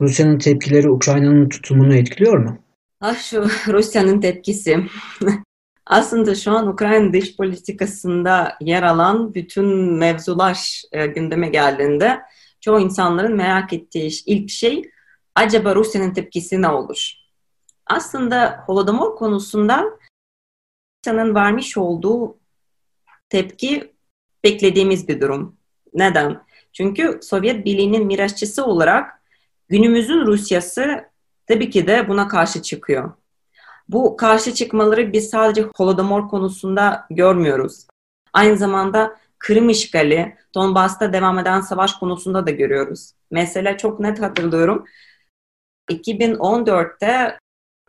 Rusya'nın 0.00 0.38
tepkileri 0.38 0.90
Ukrayna'nın 0.90 1.48
tutumunu 1.48 1.94
etkiliyor 1.94 2.38
mu? 2.38 2.58
Ah 3.00 3.18
şu 3.18 3.44
Rusya'nın 3.66 4.20
tepkisi. 4.20 4.86
Aslında 5.86 6.34
şu 6.34 6.50
an 6.50 6.66
Ukrayna 6.66 7.12
dış 7.12 7.36
politikasında 7.36 8.56
yer 8.60 8.82
alan 8.82 9.34
bütün 9.34 9.66
mevzular 9.92 10.82
e, 10.92 11.06
gündeme 11.06 11.48
geldiğinde 11.48 12.20
çoğu 12.60 12.80
insanların 12.80 13.36
merak 13.36 13.72
ettiği 13.72 14.10
ilk 14.26 14.50
şey 14.50 14.90
acaba 15.34 15.74
Rusya'nın 15.74 16.12
tepkisi 16.12 16.62
ne 16.62 16.68
olur? 16.68 17.12
Aslında 17.86 18.64
Holodomor 18.66 19.16
konusunda 19.16 19.84
Rusya'nın 21.06 21.34
vermiş 21.34 21.76
olduğu 21.76 22.38
tepki 23.28 23.94
beklediğimiz 24.44 25.08
bir 25.08 25.20
durum. 25.20 25.56
Neden? 25.94 26.42
Çünkü 26.72 27.18
Sovyet 27.22 27.64
Birliği'nin 27.64 28.06
mirasçısı 28.06 28.64
olarak 28.64 29.15
günümüzün 29.68 30.26
Rusyası 30.26 31.04
tabii 31.46 31.70
ki 31.70 31.86
de 31.86 32.08
buna 32.08 32.28
karşı 32.28 32.62
çıkıyor. 32.62 33.12
Bu 33.88 34.16
karşı 34.16 34.54
çıkmaları 34.54 35.12
biz 35.12 35.30
sadece 35.30 35.62
Holodomor 35.76 36.28
konusunda 36.28 37.06
görmüyoruz. 37.10 37.86
Aynı 38.32 38.56
zamanda 38.56 39.16
Kırım 39.38 39.68
işgali, 39.68 40.36
Donbas'ta 40.54 41.12
devam 41.12 41.38
eden 41.38 41.60
savaş 41.60 41.92
konusunda 41.92 42.46
da 42.46 42.50
görüyoruz. 42.50 43.12
Mesela 43.30 43.76
çok 43.76 44.00
net 44.00 44.22
hatırlıyorum. 44.22 44.84
2014'te 45.90 47.38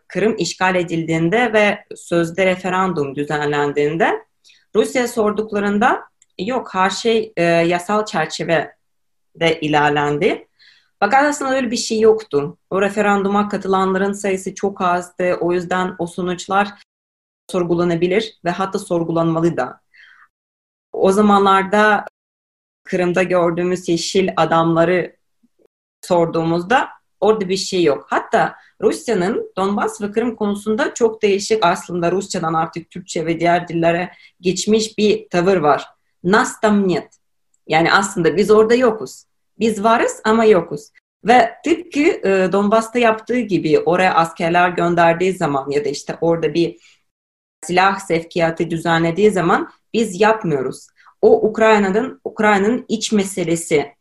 Kırım 0.07 0.35
işgal 0.37 0.75
edildiğinde 0.75 1.53
ve 1.53 1.85
sözde 1.95 2.45
referandum 2.45 3.15
düzenlendiğinde 3.15 4.25
Rusya 4.75 5.07
sorduklarında 5.07 6.03
yok 6.39 6.73
her 6.73 6.89
şey 6.89 7.33
e, 7.37 7.43
yasal 7.43 8.05
çerçevede 8.05 9.59
ilerlendi. 9.61 10.47
Fakat 10.99 11.23
aslında 11.23 11.55
öyle 11.55 11.71
bir 11.71 11.77
şey 11.77 11.99
yoktu. 11.99 12.57
O 12.69 12.81
referanduma 12.81 13.49
katılanların 13.49 14.13
sayısı 14.13 14.55
çok 14.55 14.81
azdı. 14.81 15.37
O 15.39 15.53
yüzden 15.53 15.95
o 15.99 16.07
sonuçlar 16.07 16.73
sorgulanabilir 17.51 18.39
ve 18.45 18.49
hatta 18.49 18.79
sorgulanmalı 18.79 19.57
da. 19.57 19.81
O 20.93 21.11
zamanlarda 21.11 22.05
Kırım'da 22.83 23.23
gördüğümüz 23.23 23.89
yeşil 23.89 24.29
adamları 24.37 25.15
sorduğumuzda 26.01 26.89
orada 27.19 27.49
bir 27.49 27.57
şey 27.57 27.83
yok. 27.83 28.05
Hatta 28.09 28.55
Rusya'nın 28.81 29.51
Donbas 29.57 30.01
ve 30.01 30.11
Kırım 30.11 30.35
konusunda 30.35 30.93
çok 30.93 31.21
değişik 31.21 31.65
aslında 31.65 32.11
Rusçadan 32.11 32.53
artık 32.53 32.89
Türkçe 32.91 33.25
ve 33.25 33.39
diğer 33.39 33.67
dillere 33.67 34.11
geçmiş 34.41 34.97
bir 34.97 35.29
tavır 35.29 35.57
var. 35.57 35.87
Nas 36.23 36.59
tam 36.61 36.87
net. 36.87 37.17
Yani 37.67 37.93
aslında 37.93 38.37
biz 38.37 38.51
orada 38.51 38.75
yokuz. 38.75 39.23
Biz 39.59 39.83
varız 39.83 40.21
ama 40.23 40.45
yokuz. 40.45 40.91
Ve 41.25 41.53
tıpkı 41.65 41.99
e, 41.99 42.49
Donbas'ta 42.51 42.99
yaptığı 42.99 43.39
gibi 43.39 43.79
oraya 43.79 44.13
askerler 44.13 44.69
gönderdiği 44.69 45.33
zaman 45.33 45.71
ya 45.71 45.85
da 45.85 45.89
işte 45.89 46.17
orada 46.21 46.53
bir 46.53 46.79
silah 47.63 47.99
sevkiyatı 47.99 48.69
düzenlediği 48.69 49.31
zaman 49.31 49.71
biz 49.93 50.21
yapmıyoruz. 50.21 50.87
O 51.21 51.47
Ukrayna'nın 51.47 52.21
Ukrayna'nın 52.23 52.85
iç 52.87 53.11
meselesi 53.11 53.97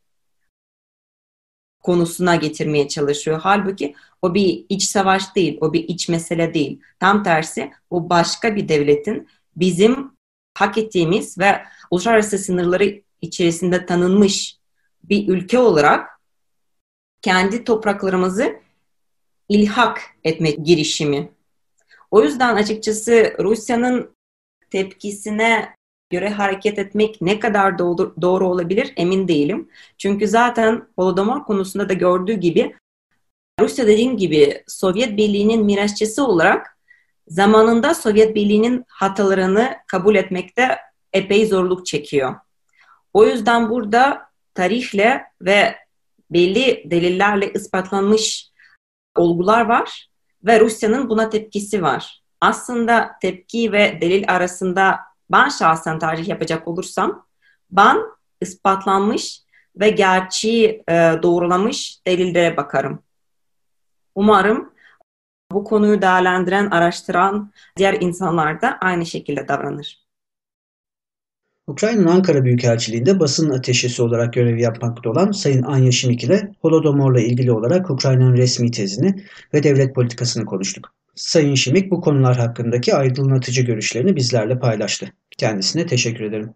konusuna 1.83 2.37
getirmeye 2.37 2.89
çalışıyor. 2.89 3.41
Halbuki 3.43 3.95
o 4.23 4.35
bir 4.35 4.67
iç 4.69 4.85
savaş 4.85 5.37
değil, 5.37 5.59
o 5.61 5.73
bir 5.73 5.89
iç 5.89 6.09
mesele 6.09 6.55
değil. 6.55 6.81
Tam 7.01 7.23
tersi 7.23 7.71
o 7.91 8.11
başka 8.11 8.57
bir 8.57 8.69
devletin 8.69 9.29
bizim 9.57 10.11
hak 10.55 10.79
ettiğimiz 10.79 11.39
ve 11.39 11.63
uluslararası 11.91 12.39
sınırları 12.39 13.03
içerisinde 13.21 13.87
tanınmış 13.87 14.57
bir 15.09 15.29
ülke 15.29 15.59
olarak 15.59 16.21
kendi 17.23 17.65
topraklarımızı 17.65 18.57
ilhak 19.49 20.01
etme 20.25 20.51
girişimi. 20.51 21.31
O 22.11 22.23
yüzden 22.23 22.55
açıkçası 22.55 23.37
Rusya'nın 23.39 24.11
tepkisine 24.71 25.75
göre 26.11 26.31
hareket 26.31 26.79
etmek 26.79 27.21
ne 27.21 27.41
kadar 27.41 27.79
doğru, 27.79 28.15
doğru 28.23 28.49
olabilir 28.49 28.93
emin 28.97 29.29
değilim. 29.29 29.69
Çünkü 29.99 30.29
zaten 30.29 30.89
Holodomor 30.97 31.45
konusunda 31.45 31.89
da 31.89 31.93
gördüğü 31.93 32.35
gibi 32.35 32.77
Rusya 33.61 33.87
dediğim 33.87 34.17
gibi 34.17 34.65
Sovyet 34.67 35.17
Birliği'nin 35.17 35.65
mirasçısı 35.65 36.27
olarak 36.27 36.79
zamanında 37.29 37.95
Sovyet 37.95 38.35
Birliği'nin 38.35 38.85
hatalarını 38.89 39.77
kabul 39.87 40.15
etmekte 40.15 40.79
epey 41.13 41.47
zorluk 41.47 41.87
çekiyor. 41.87 42.35
O 43.13 43.27
yüzden 43.27 43.71
burada 43.71 44.26
tarihle 44.57 45.25
ve 45.41 45.77
belli 46.31 46.91
delillerle 46.91 47.53
ispatlanmış 47.53 48.51
olgular 49.17 49.67
var 49.67 50.09
ve 50.45 50.61
Rusya'nın 50.61 51.09
buna 51.09 51.31
tepkisi 51.31 51.83
var. 51.83 52.23
Aslında 52.41 53.13
tepki 53.23 53.73
ve 53.73 53.99
delil 54.01 54.25
arasında 54.29 54.99
ben 55.31 55.49
şahsen 55.49 55.99
tercih 55.99 56.29
yapacak 56.29 56.69
olursam 56.69 57.27
ben 57.71 57.99
ispatlanmış 58.41 59.41
ve 59.77 59.91
gerçeği 59.91 60.83
e, 60.89 60.93
doğrulamış 61.23 62.07
delillere 62.07 62.57
bakarım. 62.57 63.03
Umarım 64.15 64.73
bu 65.53 65.65
konuyu 65.65 66.03
değerlendiren, 66.03 66.71
araştıran 66.71 67.53
diğer 67.77 67.97
insanlar 68.01 68.63
da 68.63 68.79
aynı 68.81 69.07
şekilde 69.07 69.49
davranır. 69.49 70.06
Ukrayna'nın 71.67 72.07
Ankara 72.07 72.45
Büyükelçiliği'nde 72.45 73.21
basın 73.21 73.51
ateşesi 73.51 74.03
olarak 74.03 74.33
görev 74.33 74.59
yapmakta 74.59 75.11
olan 75.11 75.31
Sayın 75.31 75.63
Anya 75.63 75.93
Şimik 75.93 76.25
ile 76.25 76.53
Holodomor'la 76.61 77.21
ilgili 77.21 77.53
olarak 77.53 77.91
Ukrayna'nın 77.91 78.37
resmi 78.37 78.71
tezini 78.71 79.15
ve 79.55 79.63
devlet 79.63 79.95
politikasını 79.95 80.45
konuştuk. 80.45 80.95
Sayın 81.15 81.55
Şimik 81.55 81.91
bu 81.91 82.01
konular 82.01 82.37
hakkındaki 82.37 82.95
aydınlatıcı 82.95 83.63
görüşlerini 83.63 84.17
bizlerle 84.17 84.59
paylaştı. 84.59 85.13
Kendisine 85.39 85.87
teşekkür 85.87 86.25
ederim. 86.25 86.55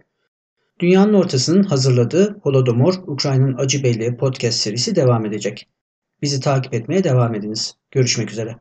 Dünyanın 0.81 1.15
Ortası'nın 1.15 1.63
hazırladığı 1.63 2.39
Holodomor, 2.43 2.95
Ukrayna'nın 3.07 3.59
Acı 3.59 3.83
Belleği 3.83 4.17
podcast 4.17 4.59
serisi 4.59 4.97
devam 4.97 5.27
edecek. 5.27 5.69
Bizi 6.23 6.41
takip 6.41 6.75
etmeye 6.75 7.05
devam 7.05 7.35
ediniz. 7.35 7.75
Görüşmek 7.91 8.31
üzere. 8.31 8.57